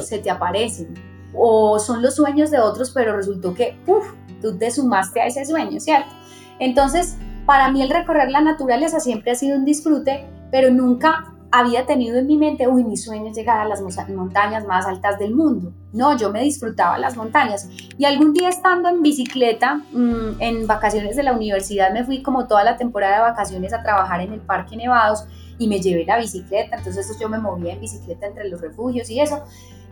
[0.01, 0.93] se te aparecen.
[1.33, 5.45] O son los sueños de otros, pero resultó que, puff, tú te sumaste a ese
[5.45, 6.13] sueño, ¿cierto?
[6.59, 11.85] Entonces, para mí el recorrer la naturaleza siempre ha sido un disfrute, pero nunca había
[11.85, 15.33] tenido en mi mente, uy, mi sueño es llegar a las montañas más altas del
[15.33, 15.73] mundo.
[15.93, 17.69] No, yo me disfrutaba las montañas.
[17.97, 22.47] Y algún día estando en bicicleta, mm, en vacaciones de la universidad, me fui como
[22.47, 25.25] toda la temporada de vacaciones a trabajar en el Parque Nevados
[25.57, 29.19] y me llevé la bicicleta, entonces yo me movía en bicicleta entre los refugios y
[29.19, 29.43] eso.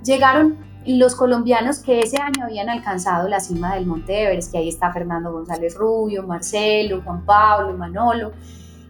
[0.04, 4.70] Llegaron los colombianos que ese año habían alcanzado la cima del Monte Everest, que ahí
[4.70, 8.34] está Fernando González Rubio, Marcelo, Juan Pablo, Manolo,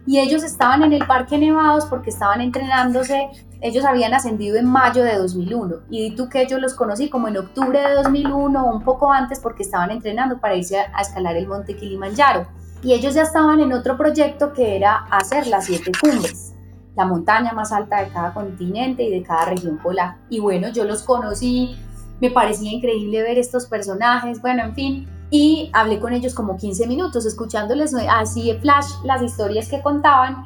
[0.06, 3.28] y ellos estaban en el Parque Nevados porque estaban entrenándose,
[3.60, 7.36] ellos habían ascendido en mayo de 2001, y tú que yo los conocí como en
[7.36, 11.36] octubre de 2001 o un poco antes porque estaban entrenando para irse a, a escalar
[11.36, 12.46] el Monte Kilimanjaro.
[12.82, 16.56] Y ellos ya estaban en otro proyecto que era hacer las siete cumbres
[16.96, 20.16] la montaña más alta de cada continente y de cada región polar.
[20.30, 21.76] Y bueno, yo los conocí,
[22.20, 26.86] me parecía increíble ver estos personajes, bueno, en fin, y hablé con ellos como 15
[26.86, 30.44] minutos, escuchándoles así de flash las historias que contaban.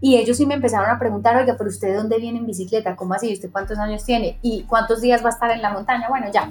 [0.00, 2.96] Y ellos sí me empezaron a preguntar, oiga, pero usted dónde viene en bicicleta?
[2.96, 3.32] ¿Cómo así?
[3.32, 4.38] ¿Usted cuántos años tiene?
[4.42, 6.08] ¿Y cuántos días va a estar en la montaña?
[6.08, 6.50] Bueno, ya,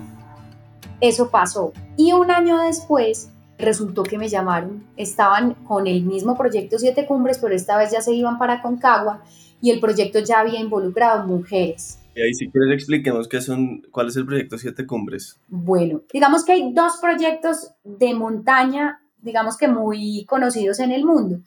[0.99, 1.73] eso pasó.
[1.95, 7.37] Y un año después resultó que me llamaron, estaban con el mismo proyecto Siete Cumbres,
[7.39, 9.21] pero esta vez ya se iban para Concagua
[9.61, 11.99] y el proyecto ya había involucrado mujeres.
[12.15, 15.37] Y ahí si quieres expliquemos qué son, cuál es el proyecto Siete Cumbres.
[15.49, 21.39] Bueno, digamos que hay dos proyectos de montaña, digamos que muy conocidos en el mundo.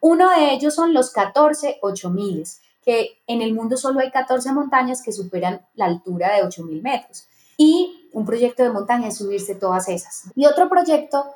[0.00, 2.44] Uno de ellos son los 14 8000,
[2.84, 7.28] que en el mundo solo hay 14 montañas que superan la altura de 8000 metros.
[7.56, 10.24] Y un proyecto de montaña es subirse todas esas.
[10.34, 11.26] Y otro proyecto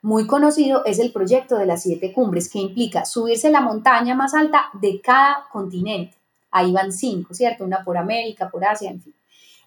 [0.00, 4.32] muy conocido es el proyecto de las siete cumbres, que implica subirse la montaña más
[4.32, 6.21] alta de cada continente.
[6.52, 7.64] Ahí van cinco, ¿cierto?
[7.64, 9.14] Una por América, por Asia, en fin.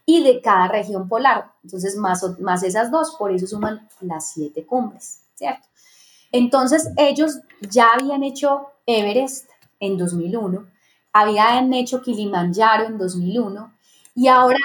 [0.05, 1.51] Y de cada región polar.
[1.63, 5.67] Entonces, más, más esas dos, por eso suman las siete cumbres, ¿cierto?
[6.31, 10.65] Entonces, ellos ya habían hecho Everest en 2001,
[11.11, 13.73] habían hecho Kilimanjaro en 2001
[14.15, 14.57] y ahora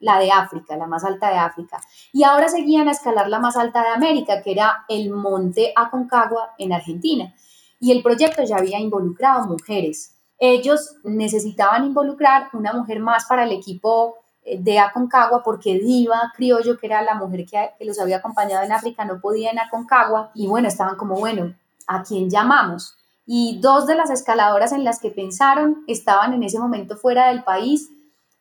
[0.00, 1.80] la de África, la más alta de África.
[2.12, 6.54] Y ahora seguían a escalar la más alta de América, que era el Monte Aconcagua
[6.58, 7.34] en Argentina.
[7.78, 10.16] Y el proyecto ya había involucrado mujeres.
[10.40, 16.76] Ellos necesitaban involucrar una mujer más para el equipo eh, de Aconcagua porque Diva Criollo,
[16.76, 20.32] que era la mujer que, que los había acompañado en África, no podía en Aconcagua.
[20.34, 21.54] Y bueno, estaban como, bueno,
[21.86, 22.96] ¿a quién llamamos?
[23.26, 27.44] Y dos de las escaladoras en las que pensaron estaban en ese momento fuera del
[27.44, 27.90] país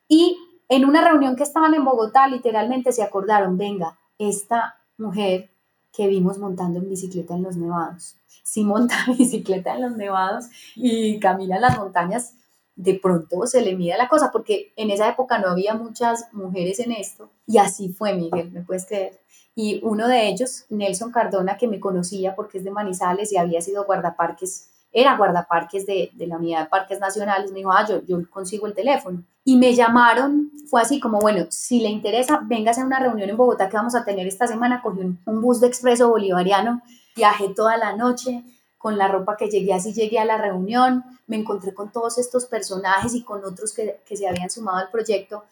[0.08, 0.38] y
[0.70, 5.50] en una reunión que estaban en Bogotá, literalmente se acordaron, venga, esta mujer
[5.92, 11.20] que vimos montando en bicicleta en los nevados, si monta bicicleta en los nevados y
[11.20, 12.34] camina en las montañas,
[12.76, 16.80] de pronto se le mide la cosa, porque en esa época no había muchas mujeres
[16.80, 19.20] en esto, y así fue, Miguel, me puedes creer.
[19.54, 23.60] Y uno de ellos, Nelson Cardona, que me conocía porque es de Manizales y había
[23.60, 28.04] sido guardaparques era guardaparques de, de la unidad de parques nacionales, me dijo, ah, yo,
[28.06, 29.24] yo consigo el teléfono.
[29.44, 33.38] Y me llamaron, fue así como, bueno, si le interesa, véngase a una reunión en
[33.38, 34.82] Bogotá que vamos a tener esta semana.
[34.82, 36.82] Cogí un, bus de expreso bolivariano,
[37.20, 38.44] viajé toda la noche,
[38.78, 42.46] con la ropa que llegué, así llegué a la reunión, me encontré con todos estos
[42.46, 45.44] personajes y con otros que, que se habían sumado al proyecto,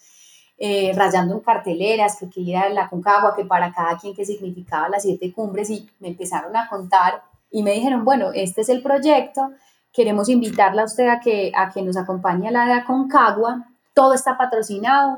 [0.57, 4.87] eh, rayando en carteleras, que, que era la Concagua, que para cada quien que significaba
[4.87, 8.81] las siete cumbres, y me empezaron a contar y me dijeron, bueno, este es el
[8.81, 9.51] proyecto,
[9.91, 12.81] queremos invitarla a usted a que, a que nos acompañe a la de
[13.93, 15.17] todo está patrocinado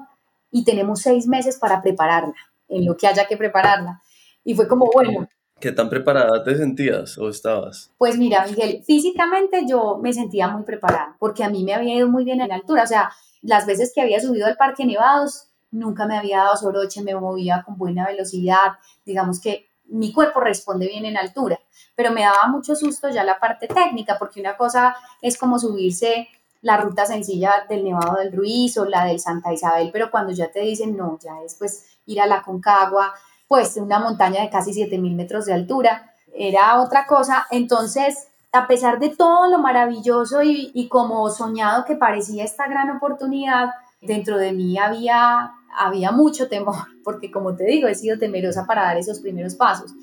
[0.49, 2.35] y tenemos seis meses para prepararla,
[2.69, 4.01] en lo que haya que prepararla.
[4.43, 5.27] Y fue como, bueno,
[5.59, 7.91] ¿Qué tan preparada te sentías o estabas?
[7.97, 12.07] Pues mira, Miguel, físicamente yo me sentía muy preparada porque a mí me había ido
[12.07, 12.83] muy bien en altura.
[12.83, 17.01] O sea, las veces que había subido al Parque Nevados, nunca me había dado soroche,
[17.03, 18.77] me movía con buena velocidad.
[19.05, 21.59] Digamos que mi cuerpo responde bien en altura,
[21.95, 26.27] pero me daba mucho susto ya la parte técnica porque una cosa es como subirse
[26.61, 30.51] la ruta sencilla del Nevado del Ruiz o la del Santa Isabel, pero cuando ya
[30.51, 33.13] te dicen no, ya es pues ir a la Concagua,
[33.49, 37.47] pues una montaña de casi 7.000 metros de altura, era otra cosa.
[37.49, 43.71] Entonces, a pesar de todo lo maravilloso y, como soñado que parecía esta gran oportunidad,
[44.01, 48.83] dentro de mí había, había mucho temor, porque como te digo, he sido temerosa para
[48.83, 49.93] dar esos primeros pasos.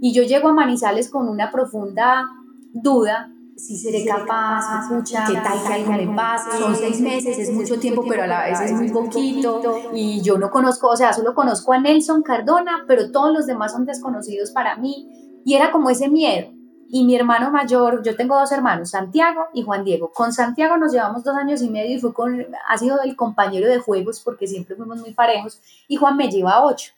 [0.00, 2.24] Y yo llego a Manizales con una profunda
[2.72, 7.50] duda si seré capaz, escucha, qué tal que algo me pase, son seis meses, es
[7.52, 9.62] mucho tiempo, pero a la vez es muy poquito,
[9.94, 13.72] y yo no conozco, o sea, solo conozco a Nelson Cardona, pero todos los demás
[13.72, 16.52] son desconocidos para mí, y era como ese miedo.
[16.88, 20.12] Y mi hermano mayor, yo tengo dos hermanos, Santiago y Juan Diego.
[20.12, 23.66] Con Santiago nos llevamos dos años y medio y fue con, ha sido el compañero
[23.66, 25.60] de juegos porque siempre fuimos muy parejos.
[25.88, 26.92] Y Juan me lleva ocho.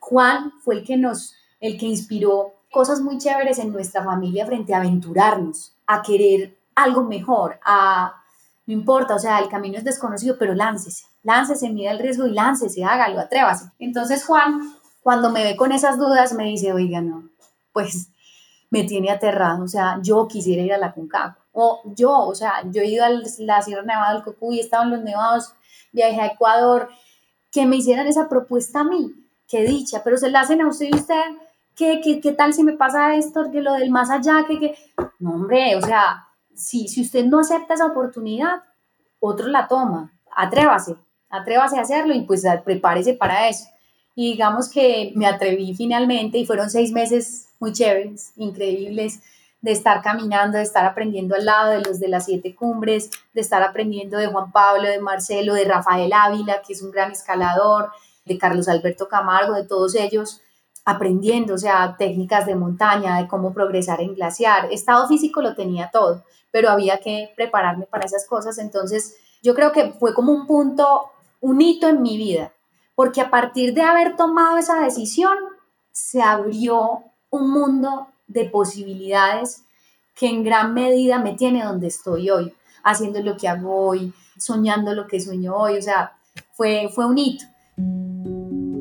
[0.00, 4.72] Juan fue el que nos, el que inspiró cosas muy chéveres en nuestra familia frente
[4.72, 8.22] a aventurarnos a querer algo mejor, a,
[8.66, 12.32] no importa, o sea, el camino es desconocido, pero láncese, láncese, mida el riesgo y
[12.32, 13.70] láncese, hágalo, atrévase.
[13.78, 17.28] Entonces Juan, cuando me ve con esas dudas, me dice, oiga, no,
[17.72, 18.08] pues
[18.70, 22.62] me tiene aterrado, o sea, yo quisiera ir a la Concagua, o yo, o sea,
[22.70, 25.54] yo he ido a la Sierra Nevada del Cocuy, he estado en los nevados,
[25.92, 26.88] viajé a Ecuador,
[27.52, 29.12] que me hicieran esa propuesta a mí,
[29.46, 31.22] qué dicha, pero se la hacen a usted y usted
[31.76, 34.74] ¿qué, qué, qué tal si me pasa esto, que lo del más allá, que, que...
[35.18, 38.62] No, hombre, o sea, si, si usted no acepta esa oportunidad,
[39.20, 40.96] otro la toma, atrévase,
[41.30, 43.64] atrévase a hacerlo y pues prepárese para eso.
[44.14, 49.20] Y digamos que me atreví finalmente y fueron seis meses muy chéveres, increíbles,
[49.60, 53.40] de estar caminando, de estar aprendiendo al lado de los de las siete cumbres, de
[53.40, 57.90] estar aprendiendo de Juan Pablo, de Marcelo, de Rafael Ávila, que es un gran escalador,
[58.26, 60.42] de Carlos Alberto Camargo, de todos ellos,
[60.84, 64.70] aprendiendo, o sea, técnicas de montaña, de cómo progresar en glaciar.
[64.72, 68.58] Estado físico lo tenía todo, pero había que prepararme para esas cosas.
[68.58, 71.10] Entonces, yo creo que fue como un punto,
[71.40, 72.52] un hito en mi vida,
[72.94, 75.36] porque a partir de haber tomado esa decisión,
[75.90, 79.62] se abrió un mundo de posibilidades
[80.14, 84.94] que en gran medida me tiene donde estoy hoy, haciendo lo que hago hoy, soñando
[84.94, 86.12] lo que sueño hoy, o sea,
[86.52, 87.44] fue, fue un hito.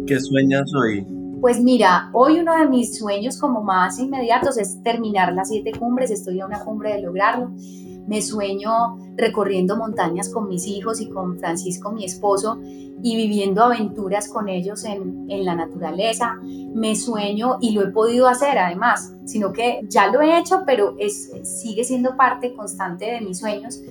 [0.05, 1.05] ¿Qué sueñas hoy?
[1.43, 6.09] Pues mira, hoy uno de mis sueños como más inmediatos es terminar las siete cumbres,
[6.09, 7.51] estoy a una cumbre de lograrlo.
[8.07, 14.29] Me sueño recorriendo montañas con mis hijos y con Francisco, mi esposo, y viviendo aventuras
[14.29, 16.39] con ellos en, en la naturaleza.
[16.41, 20.95] Me sueño y lo he podido hacer además, sino que ya lo he hecho, pero
[20.97, 23.81] es, sigue siendo parte constante de mis sueños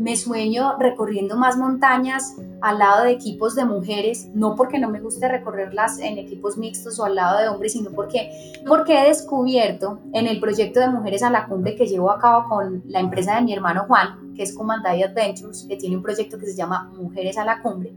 [0.00, 4.98] me sueño recorriendo más montañas al lado de equipos de mujeres, no porque no me
[4.98, 8.30] guste recorrerlas en equipos mixtos o al lado de hombres, sino porque,
[8.66, 12.48] porque he descubierto en el proyecto de Mujeres a la Cumbre que llevo a cabo
[12.48, 16.38] con la empresa de mi hermano Juan, que es Comandai Adventures, que tiene un proyecto
[16.38, 17.92] que se llama Mujeres a la Cumbre.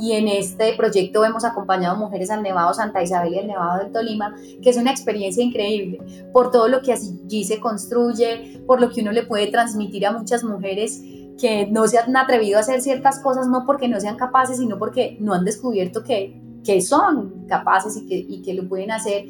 [0.00, 3.92] Y en este proyecto hemos acompañado mujeres al Nevado Santa Isabel y al Nevado del
[3.92, 5.98] Tolima, que es una experiencia increíble
[6.32, 10.12] por todo lo que allí se construye, por lo que uno le puede transmitir a
[10.12, 11.02] muchas mujeres
[11.38, 14.78] que no se han atrevido a hacer ciertas cosas no porque no sean capaces, sino
[14.78, 19.24] porque no han descubierto que, que son capaces y que, y que lo pueden hacer.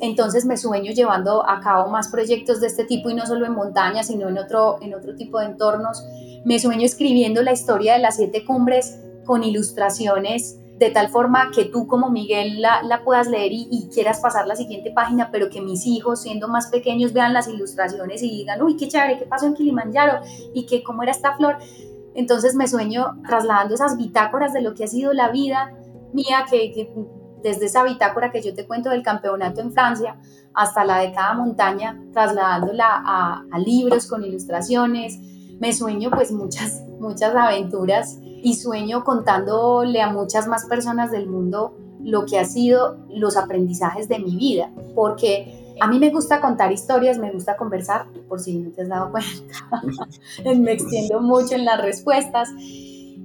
[0.00, 3.52] Entonces me sueño llevando a cabo más proyectos de este tipo y no solo en
[3.52, 6.02] montaña, sino en otro, en otro tipo de entornos.
[6.44, 11.66] Me sueño escribiendo la historia de las siete cumbres con ilustraciones de tal forma que
[11.66, 15.60] tú como Miguel la, la puedas leer y, quieras pasar la siguiente página, pero que
[15.60, 19.44] mis hijos, siendo más pequeños, vean las ilustraciones y digan, uy, qué chévere, qué pasó
[19.44, 20.20] en Kilimanjaro
[20.54, 21.58] y que cómo era esta flor.
[22.14, 25.76] Entonces me sueño trasladando esas bitácoras de lo que ha sido la vida
[26.14, 26.90] mía, que,
[27.42, 30.18] desde esa bitácora que yo te cuento del campeonato en Francia
[30.54, 35.18] hasta la de cada montaña, trasladándola a libros con ilustraciones.
[35.60, 41.76] Me sueño pues muchas, muchas aventuras y sueño contándole a muchas más personas del mundo
[42.02, 46.70] lo que ha sido los aprendizajes de mi vida, porque A mí me gusta contar
[46.72, 49.40] historias, me gusta conversar, por si no te has dado cuenta.
[50.58, 52.50] me extiendo mucho en las respuestas.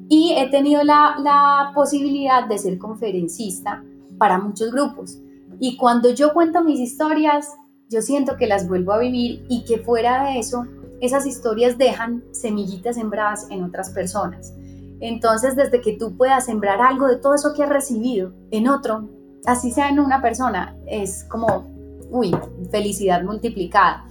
[0.08, 3.84] Y he tenido la, la posibilidad de ser conferencista
[4.18, 5.20] para muchos grupos.
[5.60, 7.52] Y cuando yo cuento mis historias,
[7.90, 10.66] yo siento que las vuelvo a vivir y que fuera de eso,
[11.02, 14.54] esas historias dejan semillitas sembradas en otras personas.
[15.00, 19.10] Entonces, desde que tú puedas sembrar algo de todo eso que has recibido en otro,
[19.46, 21.68] así sea en una persona, es como,
[22.10, 22.36] uy,
[22.72, 24.06] felicidad multiplicada.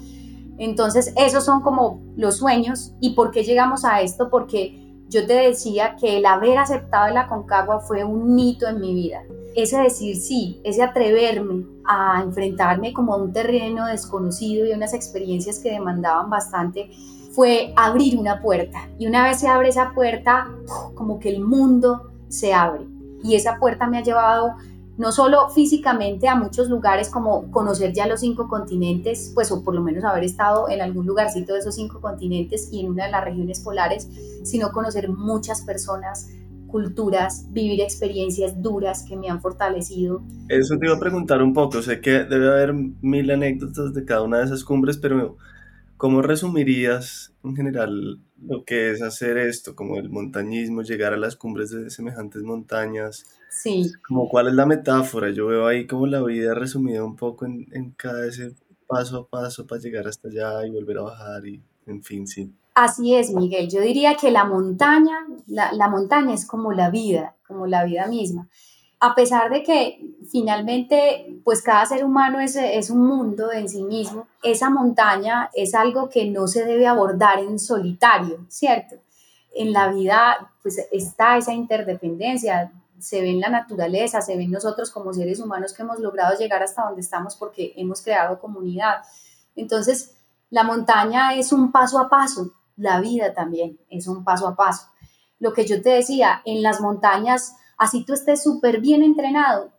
[0.58, 2.94] Entonces, esos son como los sueños.
[3.00, 4.30] ¿Y por qué llegamos a esto?
[4.30, 8.94] Porque yo te decía que el haber aceptado la Concagua fue un hito en mi
[8.94, 9.22] vida.
[9.54, 15.60] Ese decir sí, ese atreverme a enfrentarme como a un terreno desconocido y unas experiencias
[15.60, 16.90] que demandaban bastante,
[17.30, 18.88] fue abrir una puerta.
[18.98, 20.48] Y una vez se abre esa puerta,
[20.94, 22.86] como que el mundo se abre.
[23.22, 24.54] Y esa puerta me ha llevado
[24.96, 29.74] no solo físicamente a muchos lugares como conocer ya los cinco continentes, pues o por
[29.74, 33.10] lo menos haber estado en algún lugarcito de esos cinco continentes y en una de
[33.10, 34.08] las regiones polares,
[34.44, 36.30] sino conocer muchas personas,
[36.68, 40.22] culturas, vivir experiencias duras que me han fortalecido.
[40.48, 44.22] Eso te iba a preguntar un poco, sé que debe haber mil anécdotas de cada
[44.22, 45.36] una de esas cumbres, pero
[46.04, 51.34] ¿cómo resumirías en general lo que es hacer esto, como el montañismo, llegar a las
[51.34, 53.24] cumbres de semejantes montañas?
[53.48, 53.90] Sí.
[54.06, 57.68] Como cuál es la metáfora, yo veo ahí como la vida resumida un poco en,
[57.72, 58.54] en cada ese
[58.86, 62.52] paso a paso para llegar hasta allá y volver a bajar y en fin, sí.
[62.74, 63.70] Así es, Miguel.
[63.70, 68.08] Yo diría que la montaña, la, la, montaña es como la vida, como la vida
[68.08, 68.50] misma.
[69.04, 73.82] A pesar de que finalmente, pues cada ser humano es, es un mundo en sí
[73.82, 78.96] mismo, esa montaña es algo que no se debe abordar en solitario, ¿cierto?
[79.54, 84.50] En la vida, pues está esa interdependencia se ve en la naturaleza, se ve en
[84.50, 89.02] nosotros como seres humanos que hemos logrado llegar hasta donde estamos porque hemos creado comunidad.
[89.56, 90.16] Entonces,
[90.48, 94.86] la montaña es un paso a paso, la vida también es un paso a paso.
[95.38, 99.72] Lo que yo te decía, en las montañas, así tú estés súper bien entrenado,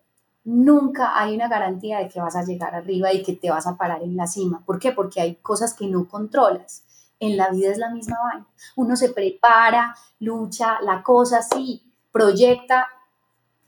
[0.46, 3.76] nunca hay una garantía de que vas a llegar arriba y que te vas a
[3.76, 4.62] parar en la cima.
[4.66, 4.92] ¿Por qué?
[4.92, 6.84] Porque hay cosas que no controlas.
[7.20, 8.48] En la vida es la misma vaina.
[8.76, 11.82] Uno se prepara, lucha, la cosa sí,
[12.12, 12.88] proyecta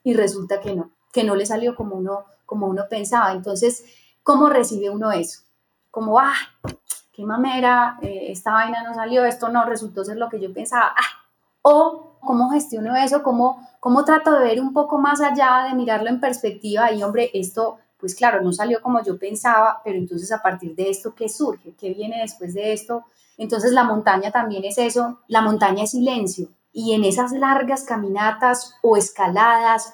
[0.03, 3.32] y resulta que no, que no le salió como uno, como uno pensaba.
[3.32, 3.84] Entonces,
[4.21, 5.41] ¿cómo recibe uno eso?
[5.89, 6.36] Como, ah,
[7.11, 10.93] qué mamera, eh, esta vaina no salió, esto no resultó ser lo que yo pensaba.
[10.95, 11.26] Ah,
[11.70, 16.07] o cómo gestiono eso, cómo, cómo trato de ver un poco más allá, de mirarlo
[16.09, 20.41] en perspectiva y, hombre, esto, pues claro, no salió como yo pensaba, pero entonces a
[20.41, 21.76] partir de esto, ¿qué surge?
[21.78, 23.03] ¿Qué viene después de esto?
[23.38, 26.47] Entonces la montaña también es eso, la montaña es silencio.
[26.72, 29.93] Y en esas largas caminatas o escaladas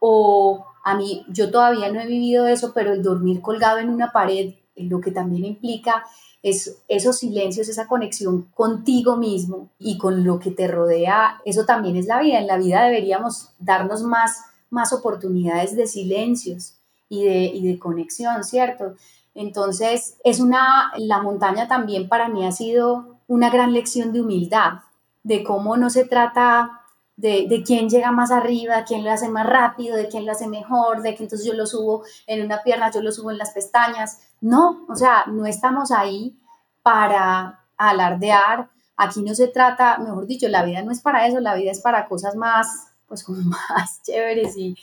[0.00, 4.10] o a mí, yo todavía no he vivido eso, pero el dormir colgado en una
[4.10, 6.04] pared, lo que también implica
[6.42, 11.96] es esos silencios, esa conexión contigo mismo y con lo que te rodea, eso también
[11.96, 12.38] es la vida.
[12.38, 14.38] En la vida deberíamos darnos más,
[14.70, 16.74] más oportunidades de silencios
[17.08, 18.94] y de, y de conexión, ¿cierto?
[19.34, 24.80] Entonces, es una, la montaña también para mí ha sido una gran lección de humildad,
[25.22, 26.81] de cómo no se trata
[27.22, 31.02] de, quién llega más arriba, quién lo hace más rápido, de quién lo hace mejor,
[31.02, 34.18] de que entonces yo lo subo en una pierna, yo lo subo en las pestañas.
[34.40, 36.36] No, o sea, no estamos ahí
[36.82, 38.70] para alardear.
[38.96, 41.80] Aquí no se trata, mejor dicho, la vida no es para eso, la vida es
[41.80, 43.38] para cosas más, pues como
[43.70, 44.76] más chéveres y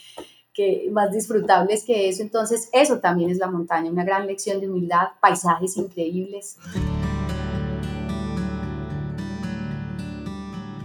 [0.54, 2.22] que más disfrutables que eso.
[2.22, 6.56] Entonces, eso también es la montaña, una gran lección de humildad, paisajes increíbles.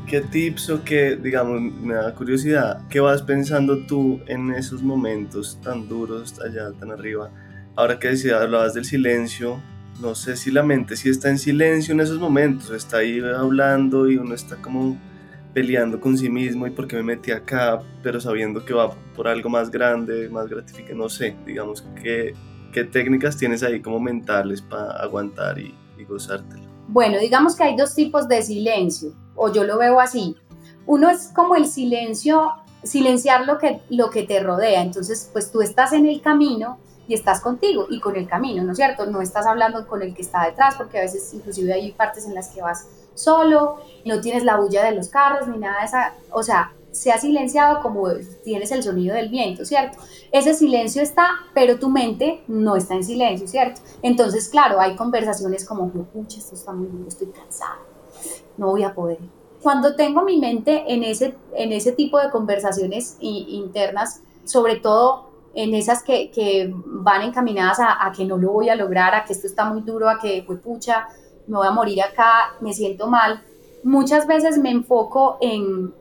[0.07, 5.59] ¿Qué tips o qué, digamos, me da curiosidad, qué vas pensando tú en esos momentos
[5.63, 7.31] tan duros allá, tan arriba?
[7.75, 9.59] Ahora que decías, hablabas del silencio,
[9.99, 14.07] no sé si la mente si está en silencio en esos momentos, está ahí hablando
[14.07, 14.95] y uno está como
[15.55, 19.27] peleando con sí mismo y por qué me metí acá, pero sabiendo que va por
[19.27, 22.35] algo más grande, más gratificante, no sé, digamos, ¿qué,
[22.71, 26.63] qué técnicas tienes ahí como mentales para aguantar y, y gozártelo?
[26.89, 30.35] Bueno, digamos que hay dos tipos de silencio o yo lo veo así.
[30.85, 32.51] Uno es como el silencio,
[32.83, 34.81] silenciar lo que, lo que te rodea.
[34.81, 36.77] Entonces, pues tú estás en el camino
[37.07, 39.05] y estás contigo y con el camino, ¿no es cierto?
[39.05, 42.33] No estás hablando con el que está detrás, porque a veces inclusive hay partes en
[42.33, 46.13] las que vas solo, no tienes la bulla de los carros ni nada de esa,
[46.31, 48.07] o sea, se ha silenciado como
[48.43, 49.97] tienes el sonido del viento, ¿cierto?
[50.31, 53.81] Ese silencio está, pero tu mente no está en silencio, ¿cierto?
[54.01, 57.81] Entonces, claro, hay conversaciones como, pucha, esto está muy duro, estoy cansado,
[58.57, 59.19] no voy a poder.
[59.61, 65.73] Cuando tengo mi mente en ese, en ese tipo de conversaciones internas, sobre todo en
[65.73, 69.33] esas que, que van encaminadas a, a, que no lo voy a lograr, a que
[69.33, 71.07] esto está muy duro, a que, pues pucha,
[71.47, 73.41] me voy a morir acá, me siento mal,
[73.83, 75.93] muchas veces me enfoco en,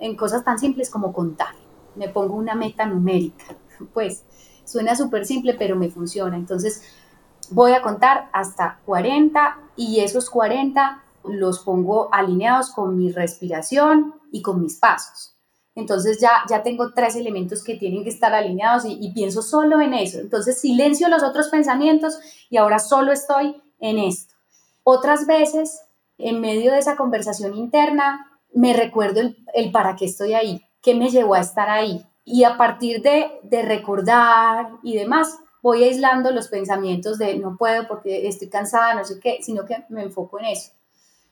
[0.00, 1.54] en cosas tan simples como contar.
[1.94, 3.44] Me pongo una meta numérica.
[3.92, 4.24] Pues
[4.64, 6.34] suena súper simple, pero me funciona.
[6.34, 6.82] Entonces
[7.50, 14.42] voy a contar hasta 40 y esos 40 los pongo alineados con mi respiración y
[14.42, 15.36] con mis pasos.
[15.74, 19.80] Entonces ya, ya tengo tres elementos que tienen que estar alineados y, y, pienso solo
[19.80, 20.18] en eso.
[20.18, 22.18] Entonces silencio los otros pensamientos
[22.48, 24.34] y ahora solo estoy en esto.
[24.84, 25.82] Otras veces,
[26.16, 31.10] en medio de esa conversación interna, me recuerdo el, para qué estoy ahí, qué me
[31.10, 32.06] llevó a estar ahí.
[32.24, 37.86] Y a partir de, de recordar y demás, voy aislando los pensamientos de no puedo
[37.86, 40.72] porque estoy cansada, no sé qué, sino que me enfoco en eso.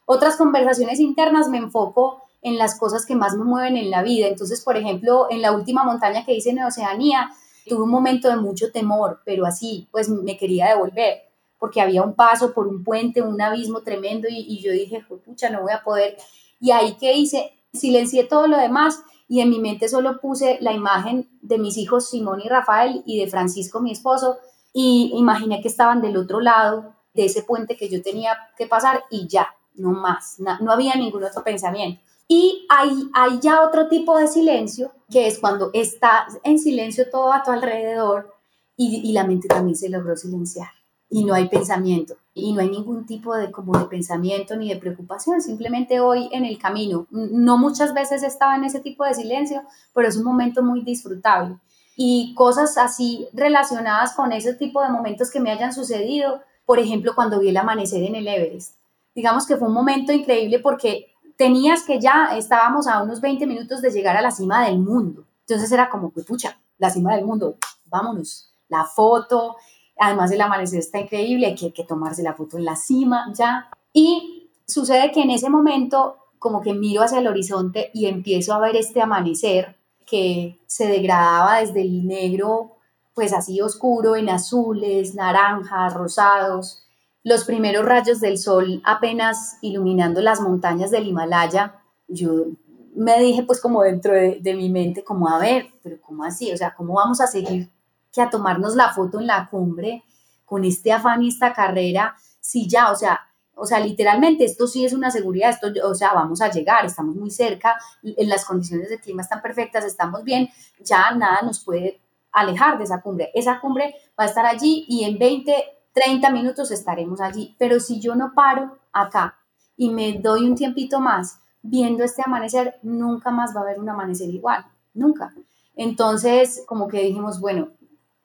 [0.06, 4.28] Otras conversaciones internas me enfoco en las cosas que más me mueven en la vida.
[4.28, 7.30] Entonces, por ejemplo, en la última montaña que hice en Oceanía,
[7.66, 11.22] tuve un momento de mucho temor, pero así, pues me quería devolver,
[11.58, 15.62] porque había un paso por un puente, un abismo tremendo, y, yo dije, pucha, no
[15.62, 16.18] voy a poder.
[16.60, 20.72] Y ahí que hice, silencié todo lo demás y en mi mente solo puse la
[20.72, 24.36] imagen de mis hijos Simón y Rafael y de Francisco, mi esposo,
[24.74, 29.04] y imaginé que estaban del otro lado de ese puente que yo tenía que pasar
[29.10, 32.00] y ya, no más, no había ningún otro pensamiento.
[32.26, 37.32] Y hay, hay ya otro tipo de silencio, que es cuando está en silencio todo
[37.32, 38.34] a tu alrededor
[38.76, 40.68] y, y la mente también se logró silenciar
[41.10, 44.80] y no hay pensamiento y no hay ningún tipo de como de pensamiento ni de
[44.80, 47.06] preocupación, simplemente hoy en el camino.
[47.10, 49.62] No muchas veces estaba en ese tipo de silencio,
[49.94, 51.56] pero es un momento muy disfrutable.
[51.96, 57.14] Y cosas así relacionadas con ese tipo de momentos que me hayan sucedido, por ejemplo,
[57.14, 58.74] cuando vi el amanecer en el Everest.
[59.14, 63.82] Digamos que fue un momento increíble porque tenías que ya estábamos a unos 20 minutos
[63.82, 65.24] de llegar a la cima del mundo.
[65.40, 67.56] Entonces era como, pucha, la cima del mundo,
[67.86, 68.50] vámonos.
[68.68, 69.56] La foto,
[69.98, 73.32] además el amanecer está increíble, hay que, hay que tomarse la foto en la cima
[73.34, 73.68] ya.
[73.92, 78.58] Y sucede que en ese momento como que miro hacia el horizonte y empiezo a
[78.58, 82.72] ver este amanecer que se degradaba desde el negro,
[83.14, 86.83] pues así oscuro, en azules, naranjas, rosados,
[87.24, 92.46] los primeros rayos del sol apenas iluminando las montañas del Himalaya, yo
[92.94, 96.52] me dije pues como dentro de, mi mente, como a ver, pero ¿cómo así?
[96.52, 97.70] O sea, ¿cómo vamos a seguir
[98.12, 100.04] que a tomarnos la foto en la cumbre
[100.44, 102.14] con este afán y esta carrera?
[102.40, 103.20] Si ya, o sea,
[103.56, 107.16] o sea, literalmente esto sí es una seguridad, esto, o sea, vamos a llegar, estamos
[107.16, 110.48] muy cerca, en las condiciones de clima están perfectas, estamos bien,
[110.80, 112.00] ya nada nos puede
[112.32, 113.30] alejar de esa cumbre.
[113.32, 115.54] Esa cumbre va a estar allí y en 20,
[115.94, 117.54] 30 minutos estaremos allí.
[117.58, 119.38] Pero si yo no paro acá
[119.76, 123.88] y me doy un tiempito más viendo este amanecer, nunca más va a haber un
[123.88, 125.32] amanecer igual, nunca.
[125.74, 127.68] Entonces, como que dijimos, bueno,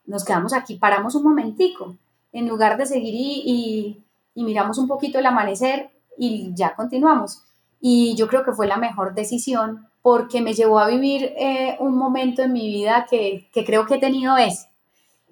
[0.06, 1.96] nos quedamos aquí, paramos un momentico,
[2.34, 4.04] en lugar de seguir y,
[4.36, 7.44] miramos un poquito el amanecer y ya continuamos.
[7.82, 11.98] Y yo creo que fue la mejor decisión porque me llevó a vivir eh, un
[11.98, 14.68] momento en mi vida que, que creo que he tenido es,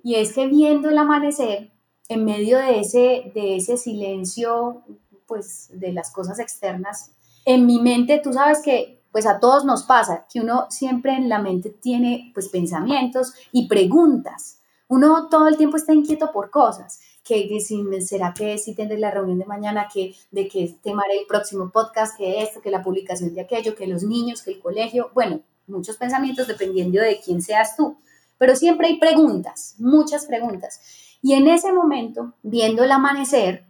[0.03, 1.71] y es que viendo el amanecer,
[2.09, 4.83] en medio de ese, de ese silencio,
[5.25, 7.11] pues de las cosas externas,
[7.45, 11.29] en mi mente, tú sabes que pues a todos nos pasa que uno siempre en
[11.29, 14.59] la mente tiene pues pensamientos y preguntas.
[14.89, 19.11] Uno todo el tiempo está inquieto por cosas, que, si, será que si tendré la
[19.11, 22.83] reunión de mañana, que de qué tema haré el próximo podcast, que esto, que la
[22.83, 27.41] publicación de aquello, que los niños, que el colegio, bueno, muchos pensamientos dependiendo de quién
[27.41, 27.97] seas tú.
[28.37, 30.79] Pero siempre hay preguntas, muchas preguntas.
[31.21, 33.65] Y en ese momento, viendo el amanecer,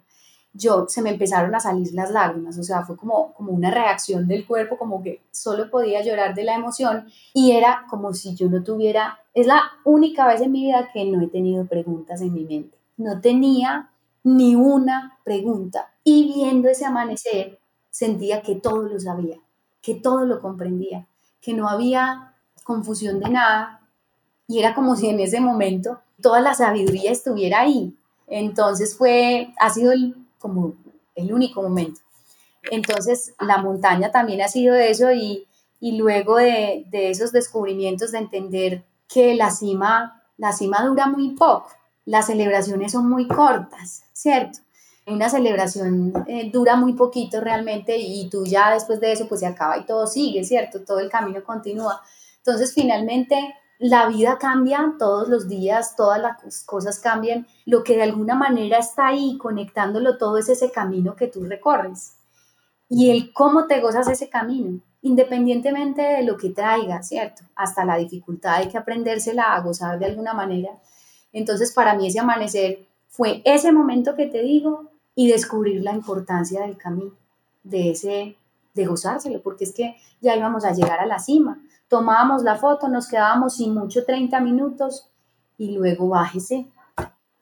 [0.53, 4.27] yo se me empezaron a salir las lágrimas, o sea, fue como, como una reacción
[4.27, 7.07] del cuerpo, como que solo podía llorar de la emoción.
[7.33, 11.05] Y era como si yo no tuviera, es la única vez en mi vida que
[11.05, 13.91] no he tenido preguntas en mi mente, no tenía
[14.23, 15.93] ni una pregunta.
[16.03, 19.37] Y viendo ese amanecer sentía que todo lo sabía,
[19.81, 21.07] que todo lo comprendía,
[21.39, 22.33] que no había
[22.63, 23.81] confusión de nada.
[24.47, 27.95] Y era como si en ese momento toda la sabiduría estuviera ahí.
[28.27, 29.93] Entonces fue, ha sido
[30.39, 30.75] como
[31.15, 32.01] el único momento.
[32.69, 35.47] Entonces la montaña también ha sido eso y,
[35.79, 41.31] y luego de, de, esos descubrimientos de entender que la cima, la cima dura muy
[41.31, 41.69] poco,
[42.05, 44.59] las celebraciones son muy cortas, ¿cierto?
[45.05, 49.45] Una celebración eh, dura muy poquito realmente y tú ya después de eso pues se
[49.45, 50.81] acaba y todo sigue, ¿cierto?
[50.81, 52.01] Todo el camino continúa.
[52.39, 57.47] Entonces finalmente la vida cambia todos los días, todas las cosas cambian.
[57.65, 62.17] Lo que de alguna manera está ahí conectándolo todo es ese camino que tú recorres
[62.89, 64.79] y el cómo te gozas ese camino.
[64.99, 67.43] independientemente de lo que traiga, ¿cierto?
[67.55, 70.71] Hasta la dificultad hay que aprendérsela a gozar de alguna manera.
[71.31, 76.61] Entonces, para mí ese amanecer fue ese momento que te digo y descubrir la importancia
[76.61, 77.11] del camino,
[77.63, 78.35] de ese,
[78.73, 81.61] de gozárselo, porque es que ya íbamos a llegar a la cima.
[81.87, 85.09] Tomábamos la foto, nos quedábamos sin mucho 30 minutos
[85.57, 86.67] y luego bájese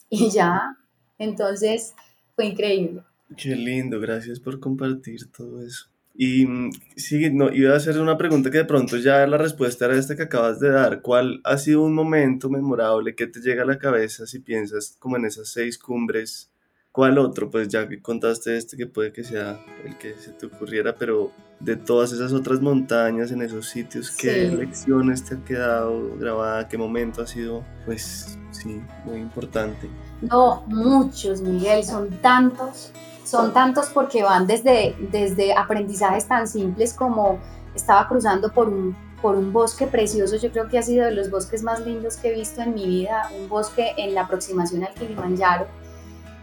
[0.09, 0.77] y ya.
[1.17, 1.95] Entonces,
[2.35, 3.03] fue increíble.
[3.37, 5.87] Qué lindo, gracias por compartir todo eso.
[6.17, 9.85] Y mm, sí, no, iba a hacer una pregunta que de pronto ya la respuesta
[9.85, 11.01] era esta que acabas de dar.
[11.01, 15.17] ¿Cuál ha sido un momento memorable que te llega a la cabeza si piensas como
[15.17, 16.51] en esas seis cumbres?
[16.91, 17.49] ¿Cuál otro?
[17.49, 21.33] Pues ya que contaste este que puede que sea el que se te ocurriera, pero
[21.59, 26.67] de todas esas otras montañas en esos sitios, ¿qué lecciones te han quedado grabada?
[26.67, 29.89] ¿Qué momento ha sido, pues sí, muy importante?
[30.21, 32.91] No, muchos, Miguel, son tantos
[33.25, 37.39] son tantos porque van desde, desde aprendizajes tan simples como
[37.73, 41.29] estaba cruzando por un, por un bosque precioso, yo creo que ha sido de los
[41.29, 44.93] bosques más lindos que he visto en mi vida, un bosque en la aproximación al
[44.93, 45.67] Kilimanjaro,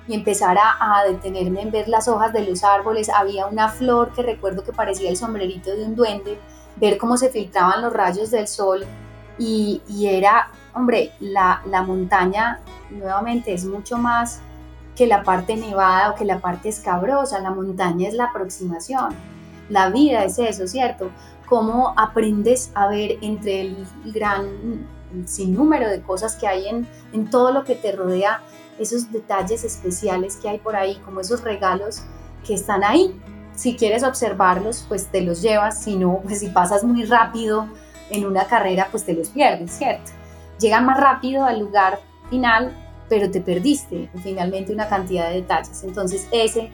[0.09, 4.13] y empezar a, a, detenerme en ver las hojas de los árboles, había una flor
[4.13, 6.39] que recuerdo que parecía el sombrerito de un duende,
[6.77, 8.85] ver cómo se filtraban los rayos del sol,
[9.39, 14.41] y, y era, hombre, la, la montaña nuevamente es mucho más
[14.97, 19.15] que la parte nevada o que la parte escabrosa, la montaña es la aproximación.
[19.69, 21.11] La vida es eso, ¿cierto?
[21.49, 24.87] Cómo aprendes a ver entre el gran
[25.25, 28.43] sinnúmero de cosas que hay en, en todo lo que te rodea,
[28.83, 32.03] esos detalles especiales que hay por ahí, como esos regalos
[32.47, 33.19] que están ahí.
[33.55, 37.69] Si quieres observarlos, pues te los llevas, si no, pues si pasas muy rápido
[38.11, 40.11] en una carrera, pues te los pierdes, ¿cierto?
[40.59, 42.77] Llegan más rápido al lugar final
[43.13, 45.85] pero te perdiste finalmente una cantidad de detalles.
[45.85, 46.71] Entonces, ese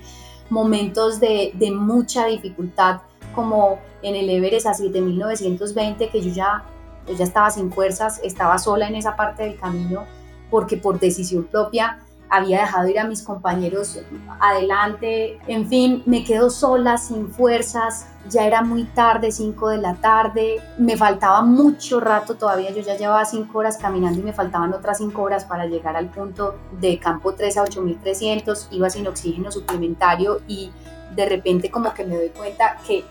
[0.50, 3.00] momentos de, de mucha dificultad,
[3.34, 6.62] como en el Everest a 7920, que yo ya,
[7.09, 10.04] yo ya estaba sin fuerzas, estaba sola en esa parte del camino,
[10.51, 11.99] porque por decisión propia
[12.30, 13.99] había dejado ir a mis compañeros
[14.40, 19.94] adelante, en fin, me quedo sola, sin fuerzas, ya era muy tarde, 5 de la
[19.94, 24.74] tarde, me faltaba mucho rato todavía, yo ya llevaba 5 horas caminando y me faltaban
[24.74, 29.51] otras 5 horas para llegar al punto de campo 3 a 8300, iba sin oxígeno
[29.51, 30.70] suplementario y
[31.16, 33.05] de repente como que me doy cuenta que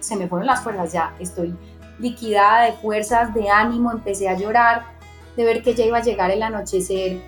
[0.00, 1.54] se me fueron las fuerzas, ya estoy
[1.98, 4.84] liquidada de fuerzas, de ánimo, empecé a llorar,
[5.36, 7.20] de ver que ya iba a llegar el anochecer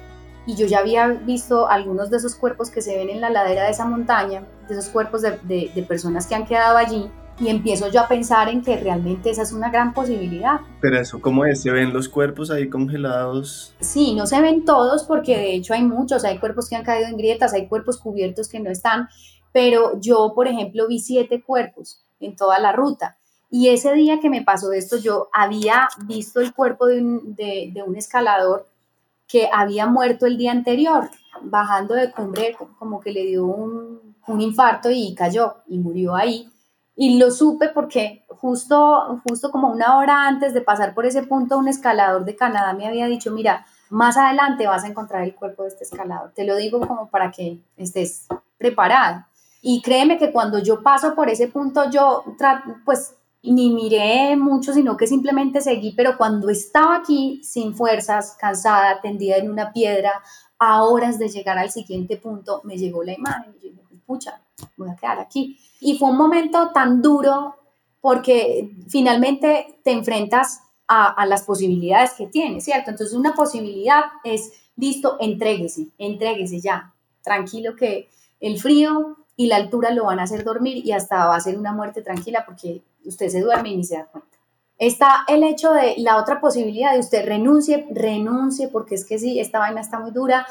[0.47, 3.65] y yo ya había visto algunos de esos cuerpos que se ven en la ladera
[3.65, 5.39] de esa montaña, de esos cuerpos de,
[5.75, 9.43] de, personas que han quedado allí, y empiezo yo a pensar en que realmente esa
[9.43, 10.61] es una gran posibilidad.
[10.81, 11.63] Pero eso, ¿cómo es?
[11.63, 13.75] ¿Se ven los cuerpos ahí congelados?
[13.81, 17.09] Sí, no se ven todos porque de hecho hay muchos, hay cuerpos que han caído
[17.09, 19.09] en grietas, hay cuerpos cubiertos que no están,
[19.53, 23.19] pero yo, por ejemplo, vi siete cuerpos en toda la ruta.
[23.57, 27.85] Y ese día que me pasó esto, yo había visto el cuerpo de un, de,
[27.87, 28.67] un escalador
[29.29, 31.09] que había muerto el día anterior,
[31.41, 36.51] bajando de cumbre, como que le dio un, un infarto y cayó y murió ahí.
[36.97, 41.57] Y lo supe porque justo, justo como una hora antes de pasar por ese punto,
[41.57, 45.63] un escalador de Canadá me había dicho, mira, más adelante vas a encontrar el cuerpo
[45.63, 46.33] de este escalador.
[46.35, 48.27] Te lo digo como para que estés
[48.59, 49.27] preparado.
[49.63, 52.25] Y créeme que cuando yo paso por ese punto, yo
[52.85, 53.15] pues
[53.45, 59.37] ni miré mucho, sino que simplemente seguí, pero cuando estaba aquí sin fuerzas, cansada, tendida
[59.37, 60.23] en una piedra,
[60.59, 64.41] a horas de llegar al siguiente punto, me llegó la imagen y dije, pucha,
[64.77, 65.59] voy a quedar aquí.
[65.81, 67.57] Y fue un momento tan duro
[68.01, 72.91] porque finalmente te enfrentas a, a las posibilidades que tienes, ¿cierto?
[72.91, 78.09] Entonces una posibilidad es, listo, entréguese, entréguese ya, tranquilo que
[78.41, 81.59] el frío y la altura lo van a hacer dormir y hasta va a ser
[81.59, 84.39] una muerte tranquila porque usted se duerme y ni se da cuenta.
[84.79, 89.39] Está el hecho de la otra posibilidad de usted renuncie, renuncie, porque es que sí,
[89.39, 90.47] esta vaina está muy dura,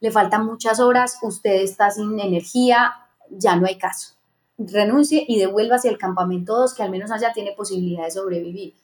[0.00, 2.94] le faltan muchas horas, usted está sin energía,
[3.30, 4.14] ya no hay caso.
[4.58, 8.74] Renuncie y devuelva hacia el campamento 2, que al menos allá tiene posibilidad de sobrevivir.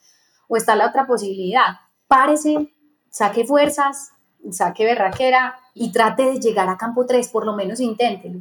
[0.46, 2.72] O está la otra posibilidad, párese,
[3.10, 4.10] saque fuerzas,
[4.50, 8.40] saque berraquera y trate de llegar a campo 3, por lo menos inténtelo.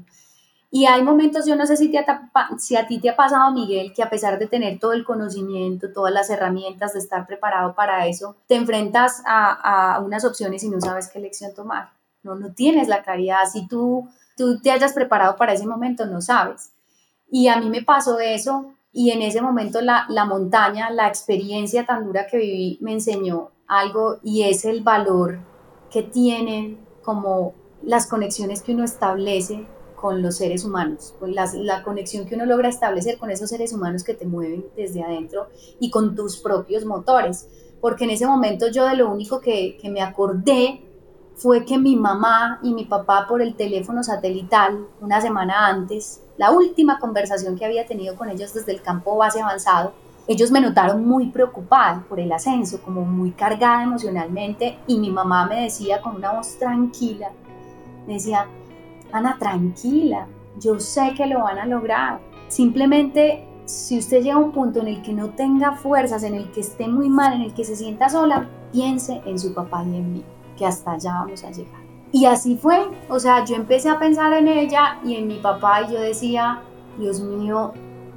[0.75, 2.03] Y hay momentos, yo no sé si, te
[2.57, 5.93] si a ti te ha pasado, Miguel, que a pesar de tener todo el conocimiento,
[5.93, 10.69] todas las herramientas, de estar preparado para eso, te enfrentas a, a unas opciones y
[10.69, 11.91] no sabes qué elección tomar.
[12.23, 13.41] No, no tienes la claridad.
[13.53, 16.71] Si tú, tú te hayas preparado para ese momento, no sabes.
[17.29, 21.85] Y a mí me pasó eso y en ese momento la, la montaña, la experiencia
[21.85, 25.37] tan dura que viví, me enseñó algo y es el valor
[25.91, 27.53] que tienen como
[27.83, 29.67] las conexiones que uno establece
[30.03, 34.03] con los seres humanos, con la conexión que uno logra establecer con esos seres humanos
[34.03, 35.47] que te mueven desde adentro
[35.79, 37.47] y con tus propios motores.
[37.79, 40.81] Porque en ese momento yo de lo único que, que me acordé
[41.37, 46.51] fue que mi mamá y mi papá por el teléfono satelital, una semana antes, la
[46.51, 49.93] última conversación que había tenido con ellos desde el campo base avanzado,
[50.27, 55.45] ellos me notaron muy preocupada por el ascenso, como muy cargada emocionalmente, y mi mamá
[55.45, 57.31] me decía con una voz tranquila,
[58.05, 58.49] decía,
[59.13, 60.27] Ana, tranquila,
[60.59, 62.19] yo sé que lo van a lograr.
[62.47, 66.51] Simplemente, si usted llega a un punto en el que no tenga fuerzas, en el
[66.51, 69.95] que esté muy mal, en el que se sienta sola, piense en su papá y
[69.97, 70.23] en mí
[70.57, 71.81] que hasta allá vamos a llegar.
[72.11, 75.83] Y así fue, o sea, yo empecé a pensar en ella y en mi papá
[75.83, 76.61] y yo decía,
[76.97, 77.71] Dios mío,